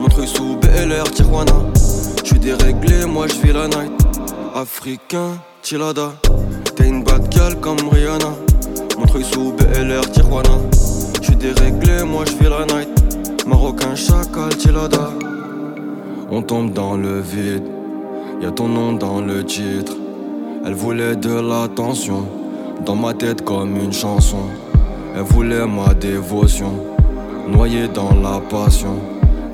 Mon 0.01 0.09
truc 0.09 0.29
sous 0.29 0.57
BLR, 0.57 1.11
Tijuana. 1.13 1.53
Je 2.25 2.35
déréglé, 2.35 3.07
moi 3.07 3.27
je 3.27 3.35
vis 3.47 3.55
la 3.55 3.69
night. 3.69 3.93
Africain, 4.55 5.39
Chilada. 5.63 6.13
T'es 6.75 6.89
une 6.89 7.03
bad 7.03 7.27
gal 7.31 7.57
comme 7.61 7.89
Rihanna 7.91 8.46
Sous 9.23 9.53
Tijuana 10.13 10.59
Je 11.21 11.27
suis 11.27 11.37
déréglé, 11.37 12.03
moi 12.05 12.25
je 12.27 12.33
vis 12.33 12.51
la 12.51 12.65
night 12.67 13.47
Marocain, 13.47 13.95
chacal, 13.95 14.53
Chilada 14.59 15.11
On 16.31 16.43
tombe 16.43 16.73
dans 16.73 16.97
le 16.97 17.21
vide 17.21 17.65
Y'a 18.43 18.51
ton 18.51 18.69
nom 18.69 18.93
dans 18.93 19.23
le 19.23 19.45
titre. 19.45 19.95
Elle 20.67 20.75
voulait 20.75 21.17
de 21.17 21.41
l'attention, 21.41 22.27
dans 22.85 22.95
ma 22.95 23.15
tête 23.15 23.43
comme 23.43 23.77
une 23.77 23.95
chanson. 23.95 24.43
Elle 25.17 25.23
voulait 25.23 25.67
ma 25.67 25.95
dévotion, 25.95 26.73
noyée 27.49 27.89
dans 27.89 28.15
la 28.15 28.41
passion. 28.41 28.99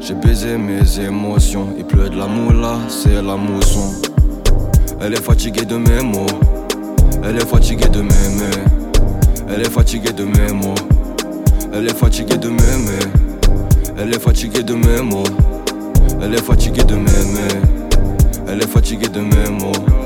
J'ai 0.01 0.15
baisé 0.15 0.59
mes 0.59 0.99
émotions, 0.99 1.69
il 1.79 1.85
pleut 1.85 2.09
de 2.09 2.19
la 2.19 2.27
moula, 2.27 2.77
c'est 2.89 3.23
la 3.23 3.37
mousson. 3.37 4.03
Elle 5.01 5.13
est 5.13 5.23
fatiguée 5.23 5.65
de 5.65 5.77
mes 5.77 6.03
mots, 6.03 6.27
elle 7.23 7.37
est 7.37 7.47
fatiguée 7.47 7.89
de 7.89 8.01
m'aimer. 8.01 8.82
Elle 9.55 9.61
est 9.61 9.71
fatiguée 9.71 10.13
de 10.13 10.25
mes 10.25 10.53
mots, 10.53 10.75
elle 11.75 11.87
est 11.87 11.95
fatiguée 11.95 12.39
de 12.39 12.49
m'aimer. 12.49 12.99
Elle 13.99 14.15
est 14.15 14.19
fatiguée 14.19 14.63
de 14.63 14.75
mes 14.75 15.03
mots, 15.03 15.23
elle 16.23 16.35
est 16.35 16.43
fatiguée 16.43 16.85
de 16.85 16.95
m'aimer. 16.95 17.61
Elle 18.49 18.63
est 18.63 18.67
fatiguée 18.67 19.09
de 19.09 19.21
mes 19.21 19.51
mots. 19.51 20.02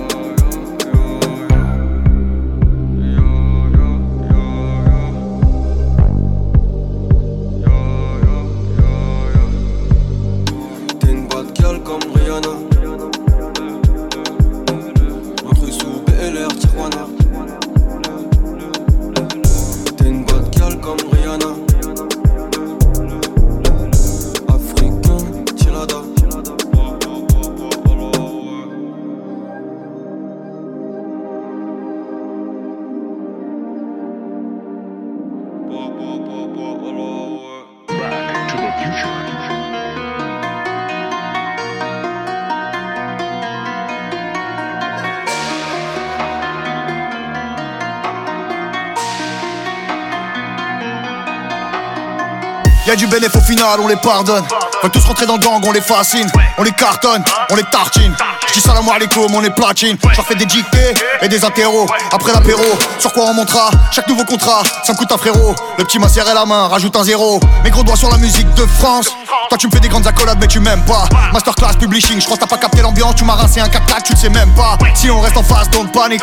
Du 52.97 53.07
bénéfice 53.09 53.37
au 53.37 53.41
final, 53.41 53.79
on 53.79 53.89
les 53.89 53.97
pardonne. 53.97 54.45
Veulent 54.83 54.91
tous 54.91 55.05
rentrer 55.05 55.27
dans 55.27 55.35
le 55.35 55.41
gang, 55.41 55.61
on 55.67 55.73
les 55.73 55.83
fascine. 55.83 56.31
On 56.57 56.63
les 56.63 56.73
cartonne, 56.73 57.23
on 57.51 57.55
les 57.55 57.63
tartine. 57.65 58.15
J'dis 58.49 58.63
salam 58.63 58.89
alaikum, 58.89 59.27
on 59.35 59.45
est 59.45 59.51
platine. 59.51 59.99
J'leur 60.13 60.27
fais 60.27 60.35
des 60.35 60.47
dictées 60.47 60.95
et 61.21 61.29
des 61.29 61.45
interros. 61.45 61.87
Après 62.11 62.33
l'apéro, 62.33 62.63
sur 62.99 63.13
quoi 63.13 63.25
on 63.25 63.35
montera 63.35 63.71
Chaque 63.91 64.09
nouveau 64.09 64.25
contrat, 64.25 64.63
ça 64.83 64.95
me 64.95 64.97
coûte 64.97 65.13
un 65.13 65.19
frérot. 65.19 65.55
Le 65.77 65.85
petit 65.85 65.99
m'a 65.99 66.09
serré 66.09 66.33
la 66.33 66.47
main, 66.47 66.69
rajoute 66.69 66.97
un 66.97 67.05
zéro. 67.05 67.39
Mes 67.65 67.71
gros 67.71 67.83
doigts 67.83 67.97
sur 67.97 68.11
la 68.11 68.17
musique 68.17 68.53
de 68.55 68.65
France. 68.65 69.09
Toi 69.51 69.59
tu 69.59 69.67
me 69.67 69.73
fais 69.73 69.81
des 69.81 69.89
grandes 69.89 70.07
accolades 70.07 70.39
mais 70.41 70.49
tu 70.49 70.61
m'aimes 70.61 70.85
pas. 70.87 71.05
Masterclass 71.35 71.75
publishing, 71.79 72.19
je 72.19 72.25
crois 72.25 72.39
que 72.39 72.45
t'as 72.45 72.49
pas 72.49 72.59
capté 72.59 72.81
l'ambiance. 72.81 73.15
Tu 73.17 73.25
m'as 73.25 73.35
rincé 73.35 73.61
un 73.61 73.69
4 73.69 74.03
tu 74.05 74.13
le 74.15 74.19
sais 74.19 74.31
même 74.31 74.55
pas. 74.55 74.79
Si 74.95 75.11
on 75.11 75.21
reste 75.21 75.37
en 75.37 75.43
face, 75.43 75.69
don't 75.69 75.91
panique. 75.93 76.23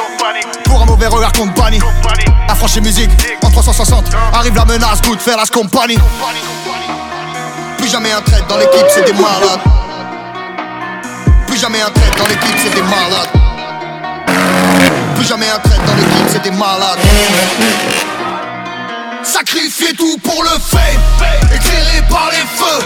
Pour 0.66 0.82
un 0.82 0.86
mauvais 0.86 1.08
regard 1.08 1.34
compagnie. 1.34 1.80
Affranchi 2.48 2.82
musique 2.82 3.12
en 3.44 3.52
360. 3.52 4.06
Arrive 4.34 4.56
la 4.56 4.66
menace, 4.66 5.02
good 5.04 5.20
faire 5.20 5.38
la 5.38 5.46
compagnie. 5.46 6.00
Plus 7.78 7.90
jamais 7.90 8.12
un 8.12 8.22
trait 8.22 8.44
dans 8.48 8.58
l'équipe, 8.58 8.86
c'est 8.90 9.06
des 9.06 9.14
malades. 9.14 9.60
Plus 11.48 11.60
jamais 11.60 11.82
un 11.82 11.90
trait 11.90 12.12
dans 12.18 12.28
l'équipe, 12.28 12.58
c'est 12.62 12.74
des 12.74 12.82
malades. 12.82 13.30
Plus 15.16 15.26
jamais 15.26 15.50
un 15.50 15.60
trait 15.60 15.78
dans 15.86 15.96
l'équipe, 15.96 16.28
c'est 16.30 16.42
des 16.44 16.52
malades. 16.52 17.00
Sacrifier 19.24 19.94
tout 19.94 20.18
pour 20.24 20.44
le 20.44 20.50
fait, 20.50 20.98
éclairé 21.56 22.02
par 22.10 22.30
les 22.32 22.46
feux. 22.58 22.86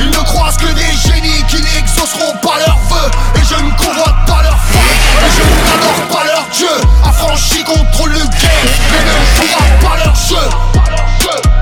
Ils 0.00 0.10
ne 0.10 0.24
croisent 0.24 0.56
que 0.56 0.66
des 0.66 0.92
génies 1.08 1.44
qui 1.48 1.56
n'exauceront 1.56 2.36
pas 2.42 2.58
leurs 2.58 2.78
vœux. 2.90 3.10
Et 3.36 3.44
je 3.44 3.54
ne 3.54 3.70
convoite 3.70 4.26
pas 4.26 4.42
leur 4.42 4.58
fin, 4.58 4.88
et 5.24 5.30
je 5.30 5.42
n'adore 5.70 6.02
pas 6.10 6.24
leur 6.24 6.44
dieu. 6.52 6.76
Affranchi 7.04 7.62
contre 7.64 8.08
le 8.08 8.18
game, 8.18 8.68
mais 8.90 9.02
ne 9.04 9.46
jouera 9.46 9.64
pas 9.80 10.04
leur 10.04 10.14
jeu. 10.14 11.55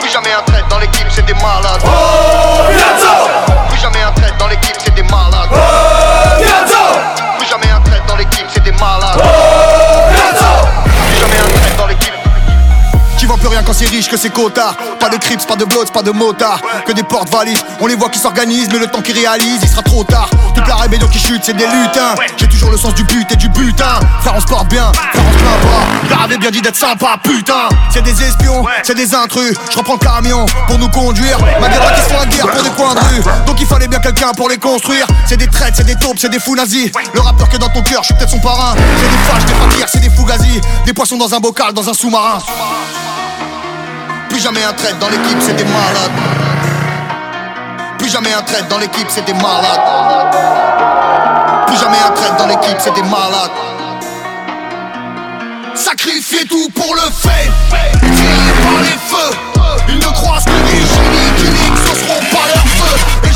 Plus 0.00 0.10
jamais 0.10 0.32
un 0.32 0.42
trait 0.42 0.62
dans 0.68 0.78
l'équipe, 0.78 1.06
c'est 1.10 1.24
des 1.26 1.34
malades. 1.34 1.82
Plus 3.68 3.78
jamais 3.80 4.02
un 4.02 4.12
trait 4.12 4.32
dans 4.38 4.48
l'équipe, 4.48 4.76
c'est 4.84 4.94
des 4.94 5.02
malades. 5.02 5.50
Plus 7.38 7.48
jamais 7.48 7.70
un 7.70 7.80
trait 7.80 8.02
dans 8.06 8.16
l'équipe, 8.16 8.46
c'est 8.52 8.62
des 8.62 8.72
malades. 8.72 9.20
Plus 11.08 11.18
jamais 11.20 11.38
un 11.38 11.48
trait 11.48 11.76
dans 11.76 11.86
l'équipe. 11.86 12.14
Quand 13.66 13.72
c'est 13.72 13.88
riche 13.88 14.08
que 14.08 14.16
c'est 14.16 14.30
cotard. 14.30 14.74
Pas 14.98 15.08
de 15.08 15.16
crips, 15.16 15.46
pas 15.46 15.56
de 15.56 15.64
bloods, 15.64 15.92
pas 15.92 16.02
de 16.02 16.10
motards. 16.10 16.60
Que 16.86 16.92
des 16.92 17.02
portes 17.02 17.30
valises, 17.30 17.62
on 17.80 17.86
les 17.86 17.94
voit 17.94 18.08
qui 18.08 18.18
s'organisent 18.18 18.68
Mais 18.72 18.78
le 18.78 18.86
temps 18.86 19.02
qu'ils 19.02 19.18
réalisent, 19.18 19.60
il 19.62 19.68
sera 19.68 19.82
trop 19.82 20.04
tard. 20.04 20.28
Toute 20.54 20.66
la 20.66 20.76
rébellion 20.76 21.08
qui 21.08 21.18
chute, 21.18 21.42
c'est 21.44 21.56
des 21.56 21.66
lutins. 21.66 22.14
J'ai 22.36 22.48
toujours 22.48 22.70
le 22.70 22.78
sens 22.78 22.94
du 22.94 23.04
but 23.04 23.30
et 23.30 23.36
du 23.36 23.48
butin. 23.48 24.00
Frère 24.20 24.34
on 24.36 24.40
se 24.40 24.46
porte 24.46 24.68
bien, 24.68 24.92
frère 24.92 25.24
on 25.26 25.32
se 25.32 25.38
plaint 25.38 26.18
pas. 26.18 26.24
Avait 26.24 26.38
bien 26.38 26.50
dit 26.50 26.60
d'être 26.60 26.76
sympa, 26.76 27.18
putain. 27.22 27.68
C'est 27.92 28.02
des 28.02 28.22
espions, 28.22 28.64
c'est 28.82 28.94
des 28.94 29.14
intrus. 29.14 29.54
Je 29.70 29.78
reprends 29.78 29.94
le 29.94 29.98
camion 29.98 30.46
pour 30.66 30.78
nous 30.78 30.88
conduire. 30.88 31.38
Malgré 31.60 31.94
qui 31.94 32.00
se 32.02 32.08
font 32.08 32.18
la 32.18 32.26
guerre 32.26 32.46
pour 32.46 32.62
des 32.62 32.70
coins 32.70 32.94
de 32.94 33.00
rue. 33.00 33.22
Donc 33.46 33.60
il 33.60 33.66
fallait 33.66 33.88
bien 33.88 34.00
quelqu'un 34.00 34.32
pour 34.36 34.48
les 34.48 34.58
construire. 34.58 35.06
C'est 35.26 35.36
des 35.36 35.48
traites, 35.48 35.74
c'est 35.76 35.86
des 35.86 35.96
taupes, 35.96 36.18
c'est 36.18 36.28
des 36.28 36.40
fous 36.40 36.56
nazis. 36.56 36.90
Le 37.14 37.20
rappeur 37.20 37.48
que 37.48 37.56
dans 37.56 37.68
ton 37.68 37.82
cœur, 37.82 38.02
je 38.02 38.06
suis 38.06 38.14
peut-être 38.14 38.30
son 38.30 38.40
parrain. 38.40 38.74
C'est 38.76 39.08
des 39.08 39.16
fâches, 39.16 39.44
des 39.44 39.54
fakirs, 39.54 39.88
c'est 39.88 40.00
des 40.00 40.10
fugazis 40.10 40.60
Des 40.86 40.92
poissons 40.92 41.16
dans 41.16 41.32
un 41.34 41.40
bocal, 41.40 41.72
dans 41.72 41.88
un 41.88 41.94
sous-marin 41.94 42.38
plus 44.30 44.40
jamais 44.40 44.62
un 44.62 44.72
trait 44.72 44.94
dans 45.00 45.08
l'équipe, 45.08 45.38
c'est 45.40 45.56
des 45.56 45.64
malades. 45.64 46.10
Plus 47.98 48.08
jamais 48.08 48.32
un 48.32 48.42
trait 48.42 48.62
dans 48.70 48.78
l'équipe, 48.78 49.08
c'est 49.10 49.24
des 49.24 49.34
malades. 49.34 49.80
Plus 51.66 51.76
jamais 51.76 51.98
un 52.06 52.10
trait 52.12 52.30
dans 52.38 52.46
l'équipe, 52.46 52.76
c'est 52.78 52.94
des 52.94 53.02
malades. 53.02 53.50
Sacrifier 55.74 56.46
tout 56.46 56.70
pour 56.74 56.94
le 56.94 57.02
fait, 57.10 57.50
par 58.00 58.80
les 58.82 58.98
feux. 59.10 59.36
Ils 59.88 59.98
ne 59.98 60.12
croisent 60.12 60.44
que 60.44 60.50
des 60.50 60.80
génies 60.80 61.32
qui 61.36 61.44
n'exauceront 61.44 62.20
pas 62.30 62.46
leur 62.54 62.66
feu. 62.66 63.29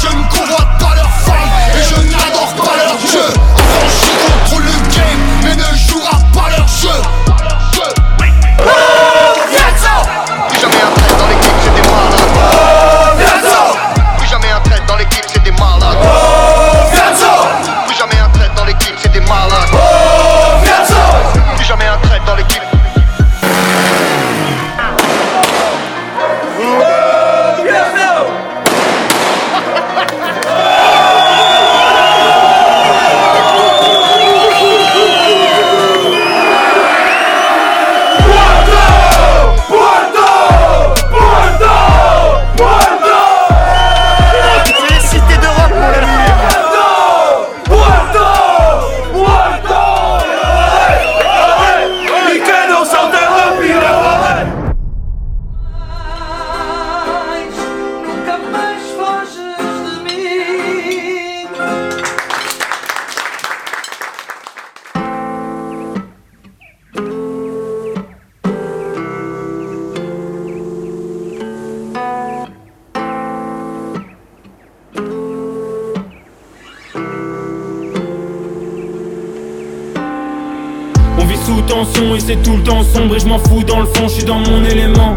Tout 82.44 82.56
le 82.56 82.62
temps 82.62 82.82
sombre 82.82 83.16
et 83.16 83.20
je 83.20 83.26
m'en 83.26 83.38
fous 83.38 83.64
dans 83.66 83.80
le 83.80 83.86
fond, 83.86 84.06
je 84.06 84.12
suis 84.14 84.24
dans 84.24 84.38
mon 84.38 84.64
élément. 84.64 85.16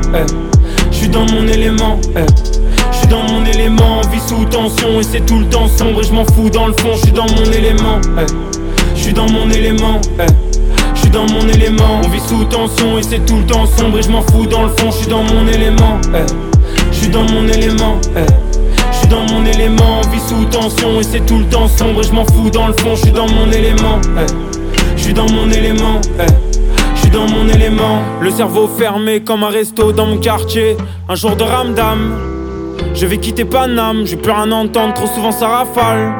Je 0.89 0.95
suis 0.95 1.09
dans 1.09 1.25
mon 1.25 1.45
élément. 1.47 1.99
Je 2.91 2.97
suis 2.97 3.07
dans 3.07 3.23
mon 3.23 3.45
élément, 3.45 4.01
vit 4.11 4.19
sous 4.27 4.45
tension 4.45 4.99
et 4.99 5.03
c'est 5.03 5.25
tout 5.25 5.39
le 5.39 5.45
temps 5.45 5.67
sombre 5.67 6.01
et 6.01 6.03
je 6.03 6.13
m'en 6.13 6.25
fous 6.25 6.49
dans 6.49 6.67
le 6.67 6.73
fond, 6.73 6.93
je 6.93 7.01
suis 7.01 7.11
dans 7.11 7.25
mon 7.25 7.51
élément. 7.51 7.99
Je 8.95 9.01
suis 9.01 9.13
dans 9.13 9.29
mon 9.29 9.49
élément. 9.51 9.99
Je 10.95 10.99
suis 11.01 11.09
dans 11.09 11.25
mon 11.27 11.47
élément, 11.49 12.01
on 12.03 12.09
vit 12.09 12.19
sous 12.19 12.45
tension 12.45 12.97
et 12.97 13.03
c'est 13.03 13.25
tout 13.25 13.37
le 13.37 13.45
temps 13.45 13.65
sombre 13.77 13.99
et 13.99 14.03
je 14.03 14.09
m'en 14.09 14.21
fous 14.21 14.45
dans 14.47 14.63
le 14.63 14.69
fond, 14.69 14.89
je 14.89 14.97
suis 14.97 15.07
dans 15.07 15.23
mon 15.23 15.47
élément. 15.47 15.99
Je 16.91 16.97
suis 16.97 17.09
dans 17.09 17.23
mon 17.23 17.47
élément. 17.47 17.99
Je 18.91 18.97
suis 18.97 19.07
dans 19.09 19.25
mon 19.33 19.45
élément, 19.45 20.01
vit 20.11 20.19
sous 20.27 20.45
tension 20.45 20.99
et 20.99 21.03
c'est 21.03 21.25
tout 21.25 21.39
le 21.39 21.45
temps 21.45 21.67
sombre 21.67 21.99
et 22.01 22.03
je 22.03 22.13
m'en 22.13 22.25
fous 22.25 22.49
dans 22.49 22.67
le 22.67 22.73
fond, 22.73 22.95
je 22.95 23.01
suis 23.01 23.11
dans 23.11 23.27
mon 23.27 23.51
élément. 23.51 23.99
Je 24.95 25.01
suis 25.01 25.13
dans 25.13 25.29
mon 25.29 25.49
élément. 25.51 25.99
Dans 27.11 27.27
mon 27.27 27.47
élément. 27.47 28.01
Le 28.21 28.29
cerveau 28.29 28.67
fermé 28.67 29.21
comme 29.21 29.43
un 29.43 29.49
resto 29.49 29.91
dans 29.91 30.05
mon 30.05 30.17
quartier. 30.17 30.77
Un 31.07 31.15
jour 31.15 31.35
de 31.35 31.43
ramdam. 31.43 32.15
Je 32.93 33.05
vais 33.05 33.17
quitter 33.17 33.45
Paname, 33.45 34.05
j'ai 34.05 34.17
plus 34.17 34.31
rien 34.31 34.51
entendre, 34.51 34.93
trop 34.93 35.07
souvent 35.07 35.31
ça 35.31 35.47
rafale. 35.47 36.13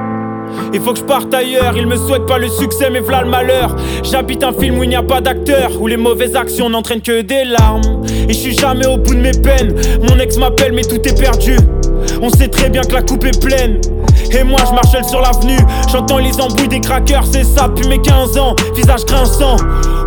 Il 0.74 0.80
faut 0.80 0.94
que 0.94 1.00
je 1.00 1.04
parte 1.04 1.34
ailleurs, 1.34 1.76
il 1.76 1.88
me 1.88 1.98
souhaite 1.98 2.26
pas 2.26 2.38
le 2.38 2.48
succès 2.48 2.90
mais 2.90 3.00
v'là 3.00 3.22
le 3.22 3.30
malheur 3.30 3.76
J'habite 4.04 4.44
un 4.44 4.54
film 4.54 4.78
où 4.78 4.84
il 4.84 4.90
n'y 4.90 4.96
a 4.96 5.04
pas 5.04 5.20
d'acteur 5.20 5.72
Où 5.80 5.88
les 5.88 5.98
mauvaises 5.98 6.38
actions 6.38 6.70
n'entraînent 6.70 7.02
que 7.02 7.22
des 7.22 7.44
larmes 7.44 8.06
Et 8.30 8.34
je 8.34 8.38
suis 8.38 8.58
jamais 8.58 8.88
au 8.88 8.98
bout 8.98 9.14
de 9.14 9.20
mes 9.20 9.32
peines 9.32 9.76
Mon 10.08 10.18
ex 10.20 10.38
m'appelle 10.38 10.72
mais 10.72 10.84
tout 10.84 11.02
est 11.06 11.20
perdu 11.20 11.58
On 12.22 12.30
sait 12.30 12.48
très 12.48 12.70
bien 12.70 12.82
que 12.82 12.94
la 12.94 13.02
coupe 13.02 13.26
est 13.26 13.42
pleine 13.42 13.82
et 14.32 14.44
moi 14.44 14.60
je 14.68 14.74
marche 14.74 15.08
sur 15.08 15.22
l'avenue. 15.22 15.60
J'entends 15.92 16.18
les 16.18 16.40
embrouilles 16.40 16.68
des 16.68 16.82
crackers 16.82 17.26
C'est 17.32 17.44
ça 17.44 17.68
depuis 17.68 17.88
mes 17.88 18.02
15 18.02 18.38
ans. 18.38 18.56
Visage 18.76 19.06
grinçant. 19.06 19.58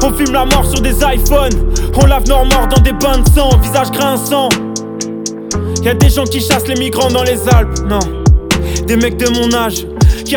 On 0.03 0.13
filme 0.13 0.33
la 0.33 0.45
mort 0.45 0.65
sur 0.65 0.81
des 0.81 0.97
iPhones. 1.03 1.73
On 2.01 2.07
lave 2.07 2.27
nos 2.29 2.45
morts 2.45 2.69
dans 2.69 2.83
des 2.83 2.93
bains 2.93 3.19
de 3.19 3.29
sang. 3.29 3.51
Visage 3.63 3.91
grinçant. 3.93 4.49
Y'a 5.83 5.95
des 5.95 6.11
gens 6.11 6.25
qui 6.25 6.41
chassent 6.41 6.69
les 6.69 6.79
migrants 6.79 7.11
dans 7.11 7.23
les 7.23 7.49
Alpes 7.49 7.81
Non. 7.87 8.01
Des 8.87 8.97
mecs 8.97 9.17
de 9.17 9.29
mon 9.31 9.55
âge 9.55 9.87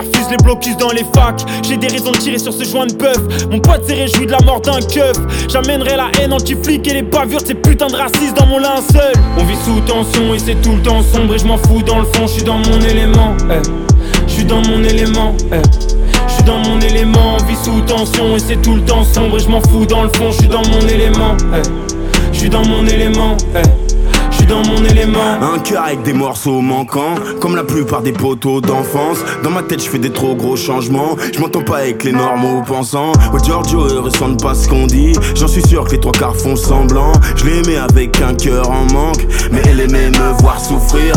qui 0.01 0.31
les 0.31 0.37
blocus 0.37 0.75
dans 0.77 0.89
les 0.89 1.03
facs. 1.15 1.41
J'ai 1.67 1.77
des 1.77 1.87
raisons 1.87 2.11
de 2.11 2.17
tirer 2.17 2.39
sur 2.39 2.51
ce 2.51 2.63
joint 2.63 2.87
de 2.87 2.93
bœuf. 2.93 3.17
Mon 3.51 3.59
pote 3.59 3.85
s'est 3.85 3.93
réjoui 3.93 4.25
de 4.25 4.31
la 4.31 4.39
mort 4.39 4.59
d'un 4.59 4.79
keuf. 4.79 5.15
J'amènerai 5.49 5.95
la 5.95 6.09
haine 6.19 6.33
anti-flic 6.33 6.87
et 6.87 6.93
les 6.93 7.01
bavures 7.03 7.41
de 7.41 7.47
ces 7.47 7.53
putains 7.53 7.87
de 7.87 7.95
racistes 7.95 8.35
dans 8.35 8.47
mon 8.47 8.57
linceul. 8.57 9.13
On 9.37 9.43
vit 9.43 9.55
sous 9.63 9.79
tension 9.81 10.33
et 10.33 10.39
c'est 10.39 10.59
tout 10.61 10.71
le 10.71 10.81
temps 10.81 11.03
sombre 11.03 11.35
et 11.35 11.37
je 11.37 11.45
m'en 11.45 11.57
fous 11.57 11.83
dans 11.83 11.99
le 11.99 12.05
fond, 12.05 12.25
je 12.25 12.33
suis 12.33 12.43
dans 12.43 12.57
mon 12.57 12.79
élément. 12.81 13.35
Je 14.25 14.33
suis 14.33 14.45
dans 14.45 14.61
mon 14.61 14.83
élément. 14.83 15.35
Je 16.27 16.33
suis 16.33 16.43
dans 16.43 16.57
mon 16.57 16.79
élément, 16.79 17.37
on 17.39 17.43
vit 17.45 17.57
sous 17.63 17.81
tension 17.81 18.35
et 18.35 18.39
c'est 18.39 18.61
tout 18.61 18.73
le 18.73 18.81
temps 18.81 19.03
sombre 19.03 19.37
et 19.37 19.39
je 19.39 19.49
m'en 19.49 19.61
fous 19.61 19.85
dans 19.85 20.03
le 20.03 20.09
fond, 20.09 20.31
je 20.31 20.37
suis 20.37 20.47
dans 20.47 20.63
mon 20.69 20.87
élément. 20.87 21.37
Je 22.31 22.39
suis 22.39 22.49
dans 22.49 22.65
mon 22.65 22.87
élément. 22.87 23.37
Je 23.53 23.82
dans 24.47 24.63
mon 24.63 24.83
élément. 24.85 25.19
Un 25.41 25.59
cœur 25.59 25.83
avec 25.83 26.03
des 26.03 26.13
morceaux 26.13 26.61
manquants, 26.61 27.15
comme 27.39 27.55
la 27.55 27.63
plupart 27.63 28.01
des 28.01 28.11
poteaux 28.11 28.61
d'enfance. 28.61 29.19
Dans 29.43 29.49
ma 29.49 29.63
tête, 29.63 29.83
je 29.83 29.89
fais 29.89 29.99
des 29.99 30.11
trop 30.11 30.35
gros 30.35 30.55
changements. 30.55 31.15
Je 31.33 31.39
m'entends 31.39 31.63
pas 31.63 31.79
avec 31.79 32.03
les 32.03 32.11
normaux 32.11 32.61
pensants. 32.63 33.11
Oh 33.33 33.37
Giorgio, 33.43 33.87
ils 33.89 33.99
ressentent 33.99 34.41
pas 34.41 34.55
ce 34.55 34.67
qu'on 34.67 34.87
dit. 34.87 35.13
J'en 35.35 35.47
suis 35.47 35.63
sûr 35.63 35.85
que 35.85 35.91
les 35.91 35.99
trois 35.99 36.11
quarts 36.11 36.35
font 36.35 36.55
semblant. 36.55 37.13
Je 37.35 37.45
l'aimais 37.45 37.77
avec 37.77 38.21
un 38.21 38.33
cœur 38.33 38.69
en 38.69 38.85
manque, 38.91 39.25
mais 39.51 39.61
elle 39.65 39.79
aimait 39.79 40.09
me 40.09 40.41
voir 40.41 40.59
souffrir. 40.59 41.13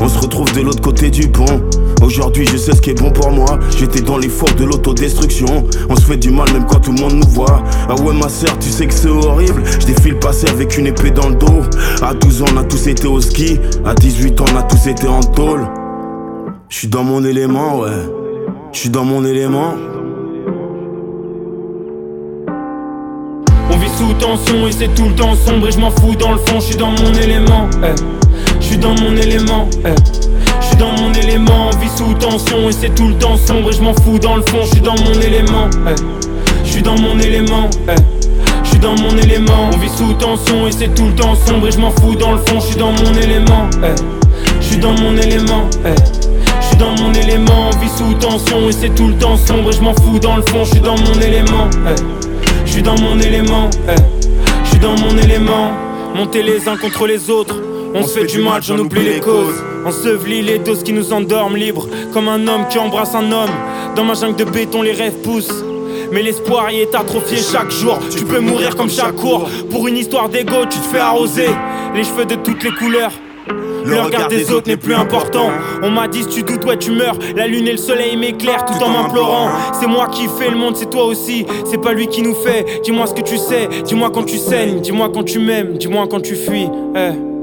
On 0.00 0.08
se 0.08 0.18
retrouve 0.18 0.52
de 0.52 0.60
l'autre 0.60 0.82
côté 0.82 1.10
du 1.10 1.28
pont. 1.28 1.62
Aujourd'hui, 2.02 2.46
je 2.46 2.56
sais 2.56 2.74
ce 2.74 2.80
qui 2.80 2.90
est 2.90 3.00
bon 3.00 3.10
pour 3.10 3.30
moi. 3.32 3.58
J'étais 3.78 4.02
dans 4.02 4.18
les 4.18 4.28
fours 4.28 4.52
de 4.58 4.64
l'autodestruction. 4.64 5.64
On 5.88 5.96
se 5.96 6.02
fait 6.04 6.16
du 6.18 6.30
mal 6.30 6.52
même 6.52 6.66
quand 6.66 6.80
tout 6.80 6.92
le 6.92 7.00
monde 7.00 7.14
nous 7.14 7.28
voit. 7.28 7.62
Ah 7.88 7.94
ouais, 8.02 8.14
ma 8.14 8.28
sœur, 8.28 8.58
tu 8.58 8.68
sais 8.68 8.86
que 8.86 8.92
c'est 8.94 9.08
horrible. 9.08 9.62
Je 9.80 9.86
défile 9.86 10.18
passer 10.18 10.48
avec 10.48 10.76
une 10.76 10.86
épée 10.86 11.10
dans 11.10 11.28
le 11.30 11.34
dos. 11.36 11.62
À 12.02 12.14
12 12.14 12.42
ans, 12.42 12.46
on 12.54 12.58
a 12.58 12.64
tous 12.64 12.86
été 12.86 13.06
au 13.06 13.20
ski. 13.20 13.58
À 13.84 13.94
18 13.94 14.40
ans, 14.40 14.44
on 14.52 14.56
a 14.58 14.62
tous 14.62 14.86
été 14.86 15.08
en 15.08 15.20
tôle. 15.20 15.66
Je 16.68 16.76
suis 16.76 16.88
dans 16.88 17.02
mon 17.04 17.24
élément, 17.24 17.78
ouais. 17.80 17.90
Je 18.72 18.78
suis 18.80 18.90
dans 18.90 19.04
mon 19.04 19.24
élément. 19.24 19.74
On 23.70 23.76
vit 23.78 23.88
sous 23.96 24.12
tension 24.20 24.66
et 24.68 24.72
c'est 24.72 24.94
tout 24.94 25.08
le 25.08 25.14
temps 25.14 25.34
sombre 25.34 25.68
et 25.68 25.72
je 25.72 25.78
m'en 25.80 25.90
fous 25.90 26.14
dans 26.18 26.32
le 26.32 26.38
fond, 26.38 26.60
je 26.60 26.66
suis 26.66 26.76
dans 26.76 26.90
mon 26.90 27.12
élément. 27.14 27.68
eh. 27.82 28.25
Je 28.66 28.70
suis 28.72 28.78
dans 28.78 28.94
mon 29.00 29.16
élément. 29.16 29.68
eh. 29.84 29.90
Je 30.60 30.66
suis 30.66 30.76
dans 30.76 30.90
mon 31.00 31.12
élément, 31.12 31.70
vit 31.80 31.88
sous 31.96 32.12
tension 32.14 32.68
et 32.68 32.72
c'est 32.72 32.92
tout 32.96 33.06
le 33.06 33.14
temps 33.14 33.36
sombre 33.36 33.70
et 33.70 33.72
je 33.72 33.80
m'en 33.80 33.94
fous 33.94 34.18
dans 34.18 34.34
le 34.34 34.42
fond, 34.42 34.58
je 34.62 34.66
suis 34.72 34.80
dans 34.80 34.94
mon 34.96 35.20
élément. 35.20 35.70
eh. 35.86 35.94
Je 36.64 36.68
suis 36.70 36.82
dans 36.82 36.98
mon 36.98 37.16
élément. 37.20 37.70
eh. 37.88 37.92
Je 38.64 38.68
suis 38.70 38.78
dans 38.80 38.96
mon 38.96 39.16
élément, 39.16 39.70
on 39.72 39.78
vit 39.78 39.88
sous 39.88 40.12
tension 40.14 40.66
et 40.66 40.72
c'est 40.72 40.92
tout 40.96 41.06
le 41.06 41.14
temps 41.14 41.36
sombre 41.46 41.68
et 41.68 41.70
je 41.70 41.78
m'en 41.78 41.92
fous 41.92 42.16
dans 42.16 42.32
le 42.32 42.38
fond, 42.38 42.58
je 42.58 42.66
suis 42.66 42.76
dans 42.76 42.90
mon 42.90 43.14
élément. 43.14 43.68
eh. 43.84 43.94
Je 44.60 44.66
suis 44.66 44.78
dans 44.78 44.92
mon 44.94 45.16
élément. 45.16 45.62
eh. 45.84 45.94
Je 46.60 46.66
suis 46.66 46.76
dans 46.76 46.96
mon 47.00 47.12
élément, 47.14 47.70
vit 47.80 47.88
sous 47.96 48.14
tension 48.14 48.68
et 48.68 48.72
c'est 48.72 48.92
tout 48.96 49.06
le 49.06 49.14
temps 49.14 49.36
sombre 49.36 49.70
et 49.70 49.72
je 49.74 49.80
m'en 49.80 49.94
fous 49.94 50.18
dans 50.18 50.36
le 50.36 50.42
fond, 50.42 50.64
je 50.64 50.70
suis 50.72 50.80
dans 50.80 50.96
mon 50.98 51.20
élément. 51.20 51.68
eh. 51.88 51.94
Je 52.64 52.72
suis 52.72 52.82
dans 52.82 52.98
mon 53.00 53.16
élément, 53.20 53.70
eh. 53.88 53.92
je 54.64 54.70
suis 54.70 54.78
dans 54.80 54.96
mon 54.98 55.16
élément. 55.18 55.70
Monter 56.16 56.42
les 56.42 56.66
uns 56.66 56.76
contre 56.78 57.06
les 57.06 57.28
autres, 57.30 57.56
on 57.96 58.06
se 58.06 58.18
fait 58.18 58.26
du 58.26 58.40
mal, 58.40 58.62
j'en 58.62 58.78
oublie 58.78 59.04
les 59.04 59.20
causes. 59.20 59.62
Ensevelis 59.84 60.42
les 60.42 60.58
doses 60.58 60.82
qui 60.82 60.92
nous 60.92 61.12
endorment 61.12 61.56
libres, 61.56 61.88
comme 62.12 62.28
un 62.28 62.46
homme 62.46 62.66
qui 62.68 62.78
embrasse 62.78 63.14
un 63.14 63.32
homme. 63.32 63.50
Dans 63.94 64.04
ma 64.04 64.14
jungle 64.14 64.36
de 64.36 64.44
béton, 64.44 64.82
les 64.82 64.92
rêves 64.92 65.22
poussent. 65.22 65.64
Mais 66.12 66.22
l'espoir 66.22 66.70
y 66.70 66.80
est 66.80 66.94
atrophié 66.94 67.38
chaque 67.38 67.70
jour. 67.70 67.98
Tu 68.16 68.24
peux 68.24 68.40
mourir 68.40 68.76
comme 68.76 68.90
chaque 68.90 69.16
cours. 69.16 69.48
Pour 69.70 69.88
une 69.88 69.96
histoire 69.96 70.28
d'ego, 70.28 70.66
tu 70.68 70.78
te 70.78 70.86
fais 70.86 70.98
arroser. 70.98 71.48
Les 71.94 72.04
cheveux 72.04 72.26
de 72.26 72.34
toutes 72.36 72.62
les 72.62 72.70
couleurs. 72.70 73.12
Le 73.84 74.00
regard 74.00 74.28
des 74.28 74.52
autres 74.52 74.68
n'est 74.68 74.76
plus 74.76 74.94
important. 74.94 75.50
On 75.82 75.90
m'a 75.90 76.08
dit 76.08 76.24
si 76.24 76.28
tu 76.28 76.42
doutes, 76.42 76.64
ouais, 76.64 76.76
tu 76.76 76.90
meurs. 76.90 77.16
La 77.36 77.46
lune 77.46 77.66
et 77.68 77.72
le 77.72 77.78
soleil 77.78 78.16
m'éclairent 78.16 78.64
tout 78.64 78.82
en 78.82 78.90
m'implorant. 78.90 79.48
C'est 79.80 79.86
moi 79.86 80.08
qui 80.08 80.26
fais 80.38 80.50
le 80.50 80.56
monde, 80.56 80.76
c'est 80.76 80.90
toi 80.90 81.04
aussi. 81.04 81.46
C'est 81.64 81.80
pas 81.80 81.92
lui 81.92 82.08
qui 82.08 82.22
nous 82.22 82.34
fait. 82.34 82.82
Dis-moi 82.82 83.06
ce 83.06 83.14
que 83.14 83.22
tu 83.22 83.38
sais. 83.38 83.68
Dis-moi 83.84 84.10
quand 84.12 84.24
tu 84.24 84.38
saignes. 84.38 84.80
Dis-moi 84.80 85.10
quand 85.14 85.24
tu 85.24 85.38
m'aimes. 85.38 85.78
Dis-moi 85.78 86.06
quand 86.10 86.20
tu 86.20 86.34
fuis. 86.34 86.68
Eh. 86.96 87.35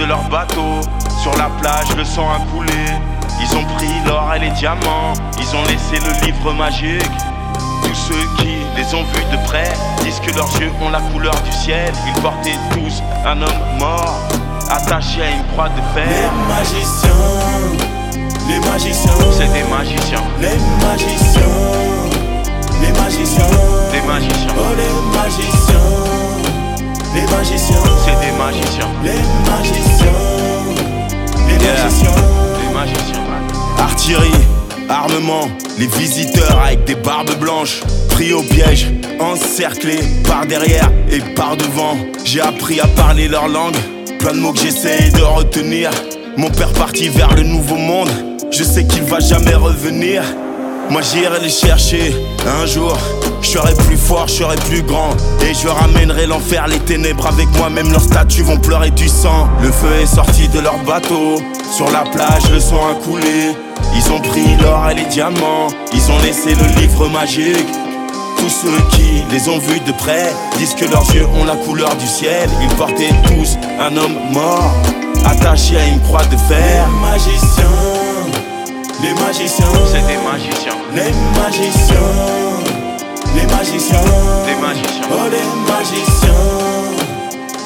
De 0.00 0.06
leur 0.06 0.22
bateau. 0.30 0.80
Sur 1.22 1.36
la 1.36 1.50
plage, 1.60 1.94
le 1.96 2.04
sang 2.04 2.28
a 2.30 2.38
coulé. 2.50 2.72
Ils 3.40 3.56
ont 3.56 3.64
pris 3.76 3.92
l'or 4.06 4.32
et 4.34 4.38
les 4.38 4.50
diamants. 4.50 5.12
Ils 5.38 5.54
ont 5.54 5.62
laissé 5.64 5.98
le 6.04 6.26
livre 6.26 6.52
magique. 6.54 7.02
Tous 7.82 7.94
ceux 7.94 8.26
qui 8.38 8.56
les 8.76 8.94
ont 8.94 9.04
vus 9.04 9.24
de 9.30 9.36
près 9.46 9.72
disent 10.02 10.20
que 10.20 10.34
leurs 10.34 10.52
yeux 10.60 10.72
ont 10.80 10.88
la 10.88 11.00
couleur 11.12 11.34
du 11.42 11.52
ciel. 11.52 11.92
Ils 12.06 12.22
portaient 12.22 12.58
tous 12.72 13.02
un 13.26 13.42
homme 13.42 13.78
mort, 13.78 14.20
attaché 14.70 15.22
à 15.22 15.30
une 15.30 15.44
croix 15.52 15.68
de 15.68 15.82
fer. 15.94 16.06
Les 16.08 16.54
magiciens, 16.54 17.10
les 18.48 18.60
magiciens, 18.70 19.12
C'est 19.32 19.52
des 19.52 19.68
magiciens, 19.68 20.24
les 20.40 20.56
magiciens, 20.86 21.42
les 22.80 22.92
magiciens, 23.00 23.44
des 23.92 24.02
magiciens, 24.02 24.54
oh 24.56 24.74
les 24.76 25.18
magiciens, 25.18 26.19
les 27.14 27.22
magiciens, 27.36 27.76
c'est 28.04 28.26
des 28.26 28.32
magiciens, 28.38 28.88
les 29.02 29.50
magiciens, 29.50 30.06
les 31.48 31.64
Yeah. 31.64 31.84
magiciens. 31.84 32.10
des 32.60 32.74
magiciens. 32.74 33.24
Artillerie, 33.78 34.44
armement, 34.88 35.48
les 35.78 35.86
visiteurs 35.86 36.60
avec 36.64 36.84
des 36.84 36.94
barbes 36.94 37.38
blanches. 37.40 37.80
Pris 38.10 38.32
au 38.32 38.42
piège, 38.42 38.88
encerclés 39.18 40.00
par 40.28 40.46
derrière 40.46 40.90
et 41.10 41.20
par 41.34 41.56
devant. 41.56 41.96
J'ai 42.24 42.40
appris 42.40 42.80
à 42.80 42.86
parler 42.88 43.28
leur 43.28 43.48
langue, 43.48 43.76
plein 44.18 44.32
de 44.32 44.38
mots 44.38 44.52
que 44.52 44.60
j'essaye 44.60 45.10
de 45.12 45.22
retenir. 45.22 45.90
Mon 46.36 46.50
père 46.50 46.72
parti 46.72 47.08
vers 47.08 47.34
le 47.34 47.42
nouveau 47.42 47.76
monde, 47.76 48.10
je 48.50 48.62
sais 48.62 48.84
qu'il 48.84 49.02
va 49.04 49.20
jamais 49.20 49.54
revenir. 49.54 50.22
Moi 50.90 51.00
j'irai 51.02 51.40
les 51.40 51.48
chercher 51.50 52.14
un 52.46 52.66
jour. 52.66 52.96
Je 53.42 53.48
serai 53.48 53.74
plus 53.74 53.96
fort, 53.96 54.28
je 54.28 54.34
serai 54.34 54.56
plus 54.56 54.82
grand. 54.82 55.10
Et 55.42 55.54
je 55.54 55.68
ramènerai 55.68 56.26
l'enfer, 56.26 56.66
les 56.68 56.78
ténèbres 56.78 57.26
avec 57.26 57.48
moi. 57.56 57.70
Même 57.70 57.90
leurs 57.90 58.02
statues 58.02 58.42
vont 58.42 58.58
pleurer 58.58 58.90
du 58.90 59.08
sang. 59.08 59.48
Le 59.62 59.70
feu 59.70 59.92
est 60.02 60.06
sorti 60.06 60.48
de 60.48 60.60
leur 60.60 60.78
bateau. 60.84 61.40
Sur 61.76 61.90
la 61.90 62.02
plage, 62.02 62.50
le 62.52 62.60
sang 62.60 62.80
a 62.90 62.94
coulé. 63.04 63.54
Ils 63.96 64.12
ont 64.12 64.20
pris 64.20 64.56
l'or 64.62 64.90
et 64.90 64.94
les 64.94 65.06
diamants. 65.06 65.68
Ils 65.92 66.10
ont 66.10 66.18
laissé 66.18 66.54
le 66.54 66.80
livre 66.80 67.08
magique. 67.08 67.68
Tous 68.38 68.48
ceux 68.48 68.96
qui 68.96 69.22
les 69.30 69.48
ont 69.48 69.58
vus 69.58 69.80
de 69.80 69.92
près 69.92 70.32
disent 70.56 70.74
que 70.74 70.86
leurs 70.86 71.08
yeux 71.14 71.26
ont 71.40 71.44
la 71.44 71.56
couleur 71.56 71.94
du 71.96 72.06
ciel. 72.06 72.48
Ils 72.62 72.74
portaient 72.76 73.14
tous 73.26 73.58
un 73.78 73.94
homme 73.96 74.16
mort, 74.32 74.72
attaché 75.26 75.76
à 75.76 75.86
une 75.86 76.00
croix 76.00 76.24
de 76.24 76.36
fer. 76.36 76.86
Les 76.88 77.10
magiciens, 77.10 77.64
les 79.02 79.14
magiciens, 79.22 79.66
C'est 79.92 80.06
des 80.06 80.18
magiciens, 80.24 80.78
les 80.94 81.12
magiciens, 81.38 81.96
les 83.34 83.46
magiciens, 83.46 84.00
des 84.46 84.60
magiciens, 84.60 85.08
oh 85.10 85.28
les 85.30 85.72
magiciens, 85.72 86.34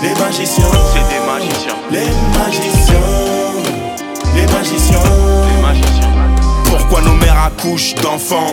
les 0.03 0.15
magiciens, 0.21 0.65
c'est 0.93 1.07
des 1.09 1.23
magiciens, 1.27 1.77
les 1.91 2.11
magiciens, 2.39 3.01
les 4.35 4.47
magiciens. 4.53 4.99
des 5.57 5.63
magiciens. 5.63 6.13
Pourquoi 6.65 7.01
nos 7.03 7.15
mères 7.15 7.45
accouchent 7.47 7.95
d'enfants 7.97 8.51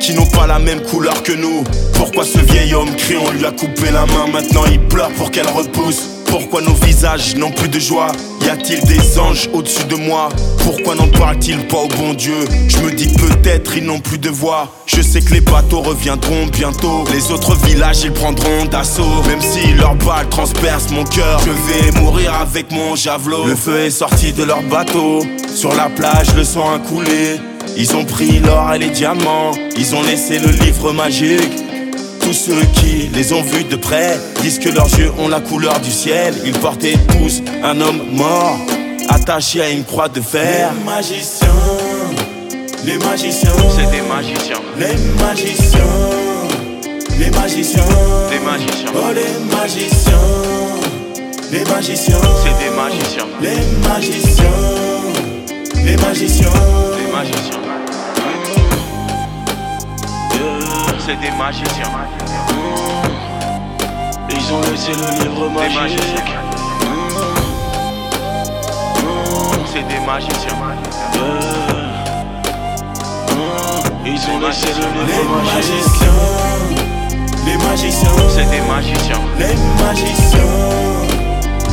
qui 0.00 0.14
n'ont 0.14 0.26
pas 0.26 0.46
la 0.46 0.58
même 0.58 0.82
couleur 0.82 1.22
que 1.22 1.32
nous? 1.32 1.64
Pourquoi 1.94 2.24
ce 2.24 2.38
vieil 2.38 2.74
homme 2.74 2.94
crie, 2.96 3.16
on 3.16 3.30
lui 3.30 3.44
a 3.44 3.52
coupé 3.52 3.90
la 3.90 4.06
main, 4.06 4.26
maintenant 4.32 4.64
il 4.70 4.80
pleure 4.88 5.10
pour 5.12 5.30
qu'elle 5.30 5.48
repousse 5.48 6.09
Pourquoi 6.30 6.62
nos 6.62 6.74
visages 6.74 7.34
n'ont 7.34 7.50
plus 7.50 7.68
de 7.68 7.80
joie? 7.80 8.12
Y 8.46 8.48
a-t-il 8.48 8.82
des 8.84 9.18
anges 9.18 9.50
au-dessus 9.52 9.84
de 9.84 9.96
moi? 9.96 10.28
Pourquoi 10.64 10.94
n'en 10.94 11.08
parle-t-il 11.08 11.66
pas 11.66 11.78
au 11.78 11.88
bon 11.88 12.14
Dieu? 12.14 12.46
Je 12.68 12.78
me 12.78 12.92
dis 12.92 13.08
peut-être 13.08 13.76
ils 13.76 13.84
n'ont 13.84 13.98
plus 13.98 14.18
de 14.18 14.30
voix. 14.30 14.72
Je 14.86 15.02
sais 15.02 15.20
que 15.20 15.34
les 15.34 15.40
bateaux 15.40 15.80
reviendront 15.80 16.46
bientôt. 16.46 17.04
Les 17.12 17.32
autres 17.32 17.56
villages 17.66 18.02
ils 18.04 18.12
prendront 18.12 18.64
d'assaut. 18.66 19.22
Même 19.26 19.40
si 19.40 19.72
leurs 19.74 19.96
balles 19.96 20.28
transpercent 20.28 20.90
mon 20.90 21.04
cœur 21.04 21.40
Je 21.44 21.50
vais 21.50 22.00
mourir 22.00 22.32
avec 22.34 22.70
mon 22.70 22.94
javelot. 22.94 23.46
Le 23.46 23.56
feu 23.56 23.80
est 23.80 23.90
sorti 23.90 24.32
de 24.32 24.44
leur 24.44 24.62
bateau. 24.62 25.24
Sur 25.52 25.74
la 25.74 25.88
plage 25.88 26.34
le 26.36 26.44
sang 26.44 26.72
a 26.72 26.78
coulé. 26.78 27.40
Ils 27.76 27.96
ont 27.96 28.04
pris 28.04 28.38
l'or 28.40 28.72
et 28.74 28.78
les 28.78 28.90
diamants, 28.90 29.52
ils 29.76 29.94
ont 29.94 30.02
laissé 30.02 30.38
le 30.38 30.50
livre 30.64 30.92
magique. 30.92 31.69
Tous 32.30 32.36
ceux 32.36 32.64
qui 32.80 33.08
les 33.12 33.32
ont 33.32 33.42
vus 33.42 33.64
de 33.64 33.74
près 33.74 34.16
disent 34.40 34.60
que 34.60 34.68
leurs 34.68 34.86
yeux 34.96 35.10
ont 35.18 35.26
la 35.26 35.40
couleur 35.40 35.80
du 35.80 35.90
ciel. 35.90 36.32
Ils 36.46 36.52
portaient 36.52 36.96
tous 37.08 37.42
un 37.64 37.80
homme 37.80 38.02
mort, 38.12 38.56
attaché 39.08 39.60
à 39.60 39.68
une 39.70 39.82
croix 39.82 40.08
de 40.08 40.20
fer. 40.20 40.70
Les 40.72 40.84
magiciens, 40.84 41.48
les 42.84 42.98
magiciens, 42.98 43.50
C'est 43.74 43.90
des 43.90 44.02
magiciens, 44.02 44.62
les 44.78 44.94
magiciens, 45.20 45.80
Les 47.18 47.30
magiciens, 47.30 47.82
Des 48.30 48.38
magiciens. 48.38 48.92
oh 48.94 49.12
les 49.12 49.56
magiciens, 49.56 50.12
les 51.50 51.64
magiciens, 51.64 52.20
C'est 52.44 52.64
des 52.64 52.76
magiciens. 52.76 53.26
les 53.42 53.88
magiciens, 53.88 54.44
les 55.84 55.96
magiciens, 55.96 56.52
Des 56.96 57.12
magiciens. 57.12 57.69
C'est 61.10 61.16
des 61.18 61.30
magiciens. 61.36 61.66
Ils 64.28 64.54
ont 64.54 64.60
laissé 64.60 64.92
le 64.92 65.24
livre 65.24 65.48
Des 65.48 65.54
magique. 65.54 65.80
magiciens. 65.80 66.24
C'est 69.72 69.86
des 69.88 70.00
magiciens. 70.06 70.58
Ils 74.06 74.30
ont 74.30 74.38
laissé 74.38 74.68
le 74.68 74.86
Les 75.04 75.12
livre 75.12 75.42
magiciens. 75.52 76.16
Les 77.44 77.56
magiciens, 77.56 78.16
C'est 78.28 78.48
des 78.48 78.60
magiciens. 78.60 79.22
les 79.36 79.56
magiciens, 79.82 80.40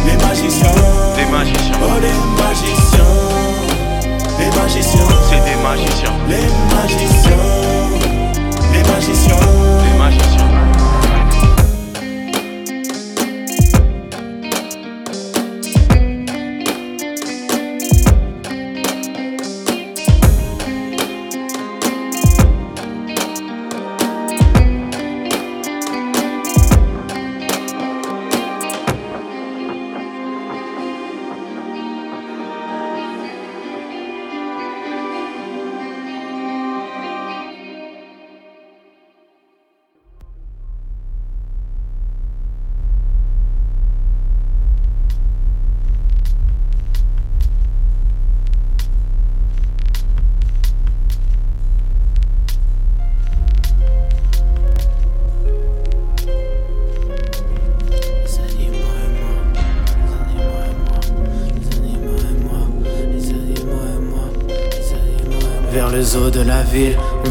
les 0.08 0.18
magiciens, 0.18 0.76
Des 1.16 1.26
magiciens. 1.28 1.78
oh 1.84 2.00
les 2.02 2.18
magiciens, 2.42 3.14
les 4.40 4.50
magiciens, 4.58 5.08
C'est 5.30 5.44
des 5.46 5.58
magiciens. 5.62 6.16
les 6.28 6.48
magiciens, 6.76 7.44
magiciens. 8.98 9.40
Des 9.84 9.96
magiciens. 9.96 10.57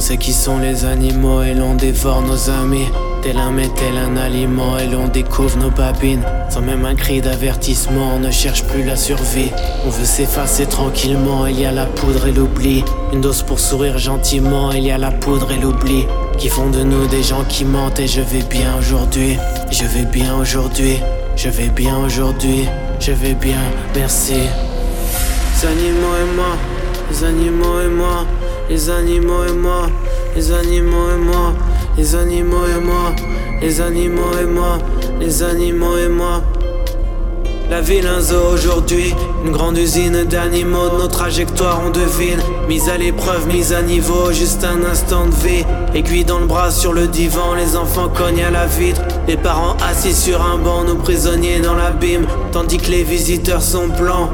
Sait 0.07 0.18
qui 0.18 0.32
sont 0.32 0.59
les 0.59 0.84
animaux 0.84 1.42
et 1.42 1.52
l'on 1.52 1.74
dévore 1.74 2.22
nos 2.22 2.48
amis. 2.48 2.86
Tel 3.22 3.38
un 3.38 3.50
mets, 3.50 3.68
tel 3.74 3.98
un 3.98 4.16
aliment 4.16 4.78
et 4.78 4.86
l'on 4.86 5.09
découvre 5.09 5.57
nos 5.59 5.70
babines. 5.70 6.22
Sans 6.48 6.61
même 6.61 6.84
un 6.84 6.94
cri 6.94 7.20
d'avertissement, 7.20 8.12
on 8.14 8.20
ne 8.20 8.30
cherche 8.30 8.62
plus 8.62 8.84
la 8.84 8.94
survie. 8.94 9.50
On 9.84 9.90
veut 9.90 10.04
s'effacer 10.04 10.66
tranquillement, 10.66 11.46
il 11.46 11.59
y 11.59 11.66
a 11.66 11.72
la 11.72 11.86
poudre 11.86 12.28
et 12.28 12.30
l'oubli. 12.32 12.84
Une 13.12 13.20
dose 13.20 13.42
pour 13.42 13.59
sourire 13.59 13.98
gentiment, 13.98 14.70
il 14.70 14.84
y 14.84 14.92
a 14.92 14.98
la 14.98 15.11
poudre 15.11 15.50
et 15.50 15.59
l'oubli. 15.59 16.07
Qui 16.38 16.50
font 16.50 16.70
de 16.70 16.84
nous 16.84 17.09
des 17.09 17.24
gens 17.24 17.42
qui 17.48 17.64
mentent 17.64 17.98
et 17.98 18.07
je 18.07 18.20
vais 18.20 18.44
bien 18.48 18.76
aujourd'hui. 18.78 19.36
Je 19.72 19.84
vais 19.86 20.04
bien 20.04 20.36
aujourd'hui, 20.36 21.00
je 21.34 21.48
vais 21.48 21.70
bien 21.70 21.96
aujourd'hui, 21.98 22.68
je 23.00 23.11
vais 23.11 23.34
bien, 23.34 23.64
merci. 23.96 24.34
Les 24.34 25.66
animaux 25.66 26.14
et 26.22 26.36
moi, 26.36 26.57
les 27.11 27.24
animaux 27.24 27.80
et 27.80 27.88
moi, 27.88 28.24
les 28.68 28.90
animaux 28.90 29.44
et 29.48 29.52
moi, 29.52 29.86
les 30.34 30.52
animaux 30.52 31.10
et 31.14 31.18
moi, 31.18 31.52
les 31.96 32.14
animaux 32.14 32.66
et 32.66 32.80
moi, 32.84 33.12
les 33.60 33.80
animaux 33.80 34.32
et 34.40 34.46
moi, 34.46 34.78
les 35.20 35.42
animaux 35.42 35.96
et 35.96 36.08
moi. 36.08 36.42
La 37.68 37.80
ville 37.80 38.06
un 38.06 38.20
zoo 38.20 38.52
aujourd'hui, 38.54 39.12
une 39.44 39.50
grande 39.50 39.76
usine 39.76 40.24
d'animaux, 40.24 40.88
de 40.88 41.02
nos 41.02 41.08
trajectoires 41.08 41.80
on 41.84 41.90
devine. 41.90 42.38
Mise 42.68 42.88
à 42.88 42.96
l'épreuve, 42.96 43.48
mise 43.48 43.72
à 43.72 43.82
niveau, 43.82 44.32
juste 44.32 44.64
un 44.64 44.88
instant 44.88 45.26
de 45.26 45.34
vie. 45.34 45.64
Aiguille 45.94 46.24
dans 46.24 46.38
le 46.38 46.46
bras 46.46 46.70
sur 46.70 46.92
le 46.92 47.08
divan, 47.08 47.54
les 47.54 47.76
enfants 47.76 48.08
cognent 48.08 48.44
à 48.44 48.50
la 48.50 48.66
vitre. 48.66 49.02
Les 49.26 49.36
parents 49.36 49.76
assis 49.88 50.14
sur 50.14 50.40
un 50.42 50.58
banc, 50.58 50.84
nos 50.84 50.94
prisonniers 50.94 51.58
dans 51.58 51.74
l'abîme, 51.74 52.26
tandis 52.52 52.78
que 52.78 52.90
les 52.90 53.02
visiteurs 53.02 53.62
sont 53.62 53.88
blancs. 53.88 54.30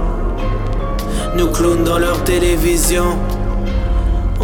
Nous 1.34 1.48
clowns 1.48 1.84
dans 1.84 1.98
leur 1.98 2.24
télévision. 2.24 3.16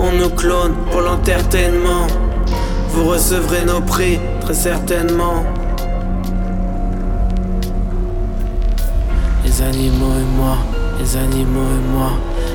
On 0.01 0.13
nous 0.13 0.31
clone 0.31 0.75
pour 0.91 1.01
l'entertainment. 1.01 2.07
Vous 2.91 3.05
recevrez 3.05 3.65
nos 3.65 3.81
prix, 3.81 4.19
très 4.41 4.55
certainement. 4.55 5.45
Les 9.45 9.61
animaux 9.63 10.15
et 10.21 10.37
moi, 10.37 10.57
les 11.01 11.17
animaux 11.17 11.61
et 11.61 11.93
moi, 11.93 12.11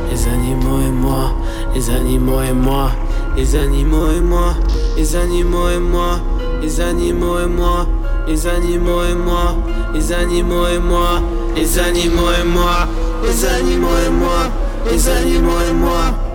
les 0.09 0.27
animaux 0.27 0.79
et 0.87 0.91
moi, 0.91 1.33
les 1.75 1.89
animaux 1.89 2.41
et 2.41 2.53
moi, 2.53 2.91
les 3.35 3.55
animaux 3.55 4.09
et 4.09 4.21
moi, 4.21 4.53
les 4.97 5.15
animaux 5.15 5.69
et 5.69 5.81
moi, 5.81 6.15
les 6.65 6.81
animaux 6.81 7.39
et 7.39 7.47
moi, 7.47 7.87
les 8.25 8.47
animaux 8.47 9.03
et 9.03 9.15
moi, 9.17 9.55
les 9.93 10.13
animaux 10.13 10.67
et 10.67 10.79
moi, 10.79 11.21
les 11.55 11.79
animaux 11.79 12.29
et 12.31 12.43
moi, 12.45 12.87
les 13.23 13.45
animaux 13.45 13.97
et 14.07 14.09
moi, 14.09 14.49
les 14.89 15.09
animaux 15.09 15.61
et 15.69 15.73
moi. 15.73 16.32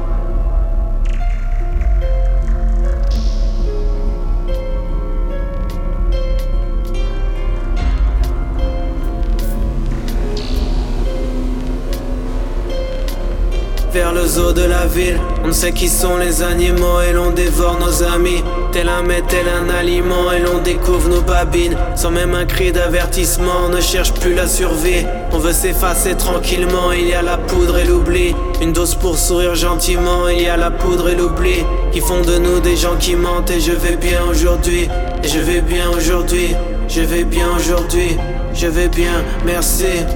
Le 13.99 14.26
zoo 14.26 14.53
de 14.53 14.62
la 14.62 14.86
ville, 14.86 15.18
on 15.44 15.51
sait 15.53 15.72
qui 15.72 15.88
sont 15.88 16.16
les 16.18 16.42
animaux 16.42 17.01
et 17.01 17.12
l'on 17.12 17.30
dévore 17.30 17.78
nos 17.80 18.05
amis. 18.05 18.44
Tel 18.70 18.88
un 18.88 19.03
mets, 19.03 19.22
tel 19.22 19.46
un 19.49 19.68
aliment 19.68 20.30
et 20.32 20.38
l'on 20.38 20.59
découvre 20.59 21.09
nos 21.09 21.20
babines. 21.20 21.76
Sans 21.96 22.12
même 22.12 22.32
un 22.32 22.46
cri 22.46 22.70
d'avertissement, 22.70 23.66
on 23.66 23.70
ne 23.70 23.80
cherche 23.80 24.12
plus 24.14 24.34
la 24.34 24.46
survie. 24.46 25.05
On 25.32 25.38
veut 25.38 25.53
s'effacer 25.53 26.14
tranquillement, 26.14 26.92
il 26.92 27.09
y 27.09 27.12
a 27.12 27.22
la 27.22 27.38
poudre 27.38 27.78
et 27.78 27.84
l'oubli. 27.84 28.36
Une 28.62 28.72
dose 28.72 28.94
pour 28.94 29.18
sourire 29.18 29.57
gentiment, 29.57 30.28
il 30.28 30.42
y 30.42 30.46
a 30.46 30.57
la 30.57 30.70
poudre 30.70 31.09
et 31.09 31.16
l'oubli. 31.16 31.64
Qui 31.92 32.01
font 32.01 32.22
de 32.22 32.38
nous 32.38 32.61
des 32.61 32.76
gens 32.76 32.96
qui 33.01 33.16
mentent 33.16 33.51
et 33.51 33.61
je 33.61 33.72
vais 33.72 33.96
bien 33.96 34.20
aujourd'hui. 34.30 34.88
Et 35.24 35.28
je 35.28 35.40
vais 35.40 35.61
bien 35.61 35.90
aujourd'hui, 35.90 36.55
je 36.88 37.01
vais 37.01 37.24
bien 37.24 37.49
aujourd'hui, 37.57 38.16
je 38.55 38.68
vais 38.68 38.88
bien, 38.88 39.24
merci. 39.44 40.07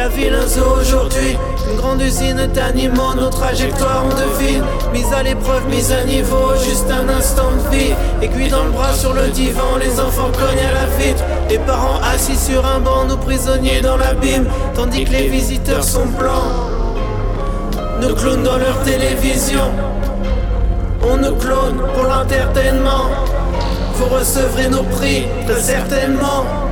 La 0.00 0.08
ville 0.08 0.32
un 0.34 0.80
aujourd'hui, 0.80 1.36
une 1.70 1.76
grande 1.76 2.00
usine 2.00 2.46
d'animaux, 2.54 3.12
nos 3.14 3.28
trajectoires 3.28 4.02
on 4.06 4.08
devine. 4.08 4.64
Mise 4.94 5.12
à 5.12 5.22
l'épreuve, 5.22 5.68
mise 5.68 5.92
à 5.92 6.04
niveau, 6.04 6.56
juste 6.64 6.86
un 6.90 7.06
instant 7.10 7.50
de 7.50 7.76
vie. 7.76 7.92
Aiguille 8.22 8.48
dans 8.48 8.64
le 8.64 8.70
bras 8.70 8.94
sur 8.94 9.12
le 9.12 9.28
divan, 9.28 9.76
les 9.78 10.00
enfants 10.00 10.30
cognent 10.32 10.66
à 10.66 10.72
la 10.72 10.86
vitre. 10.96 11.22
Les 11.50 11.58
parents 11.58 12.00
assis 12.14 12.34
sur 12.34 12.64
un 12.64 12.80
banc, 12.80 13.04
nos 13.04 13.18
prisonniers 13.18 13.82
dans 13.82 13.98
l'abîme, 13.98 14.46
tandis 14.74 15.04
que 15.04 15.10
les 15.10 15.28
visiteurs 15.28 15.84
sont 15.84 16.06
blancs. 16.06 16.48
Nous 18.00 18.14
clowns 18.14 18.42
dans 18.42 18.56
leur 18.56 18.82
télévision, 18.82 19.70
on 21.02 21.18
nous 21.18 21.36
clone 21.36 21.76
pour 21.94 22.04
l'entertainment. 22.04 23.10
Vous 23.96 24.06
recevrez 24.06 24.70
nos 24.70 24.84
prix, 24.84 25.26
très 25.46 25.60
certainement. 25.60 26.69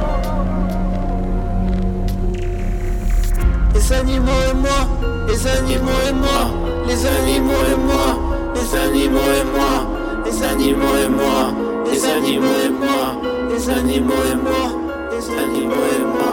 Les 3.88 3.94
animaux 3.94 4.32
et 4.50 4.54
moi, 4.54 4.86
les 5.26 5.46
animaux 5.46 6.00
et 6.06 6.12
moi, 6.12 6.52
les 6.86 7.06
animaux 7.06 7.52
et 7.72 7.76
moi, 7.86 8.18
les 8.54 8.78
animaux 8.78 9.18
et 9.18 9.44
moi, 9.56 9.86
les 10.26 10.42
animaux 10.42 10.96
et 11.02 11.08
moi, 11.08 11.54
les 11.90 12.04
animaux 12.04 12.46
et 12.66 12.68
moi, 12.68 13.16
les 13.48 13.70
animaux 13.70 14.24
et 14.30 14.36
moi, 14.36 14.64
les 15.10 15.30
animaux 15.30 15.86
et 15.96 16.04
moi. 16.04 16.27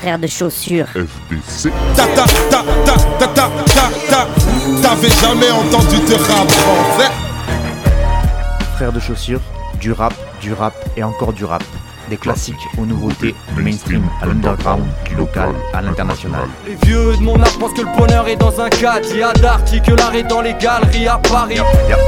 Frère 0.00 0.18
de 0.18 0.26
chaussures. 0.26 0.86
FDC. 0.86 1.70
Ta 1.94 2.06
ta 2.06 2.24
ta 2.50 2.64
ta 2.86 2.94
ta 3.18 3.26
ta 3.28 3.50
ta 3.66 3.90
ta. 4.08 4.26
T'avais 4.82 5.10
jamais 5.10 5.50
entendu 5.50 5.96
de 5.96 6.14
rap 6.14 6.50
français 6.50 7.10
Frères 8.76 8.92
de 8.92 9.00
chaussures, 9.00 9.40
du 9.78 9.92
rap, 9.92 10.14
du 10.40 10.54
rap 10.54 10.72
et 10.96 11.04
encore 11.04 11.34
du 11.34 11.44
rap. 11.44 11.62
Des 12.08 12.16
classiques 12.16 12.56
aux 12.78 12.86
nouveautés, 12.86 13.34
du 13.54 13.62
mainstream 13.62 14.02
à 14.22 14.26
l'underground, 14.26 14.84
du 15.06 15.14
local 15.14 15.50
à 15.74 15.82
l'international. 15.82 16.48
Les 16.66 16.74
vieux 16.86 17.14
de 17.16 17.22
mon 17.22 17.40
âge 17.40 17.58
pensent 17.58 17.74
que 17.74 17.82
le 17.82 17.96
bonheur 17.96 18.26
est 18.26 18.36
dans 18.36 18.58
un 18.58 18.70
cadre. 18.70 19.06
Il 19.12 19.18
y 19.18 19.22
a 19.22 19.32
d'Arty 19.34 19.82
que 19.82 19.92
l'art 19.92 20.14
est 20.14 20.24
dans 20.24 20.40
les 20.40 20.54
galeries 20.54 21.08
à 21.08 21.18
Paris. 21.18 21.56
Yeah. 21.88 21.98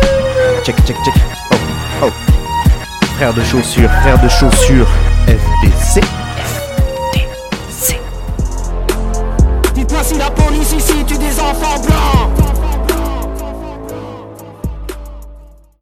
Check, 0.65 0.77
check, 0.87 0.97
check. 1.05 1.15
Oh, 1.53 1.57
oh. 2.05 2.11
Frères 3.17 3.35
de 3.35 3.45
chaussures, 3.45 3.91
frères 4.01 4.21
de 4.21 4.29
chaussures, 4.29 4.89
FDC. 5.27 6.01
La 10.23 10.31
police 10.31 10.73
ici 10.73 11.05
tue 11.05 11.19
des 11.19 11.41
enfants 11.41 11.81
blancs 11.85 12.22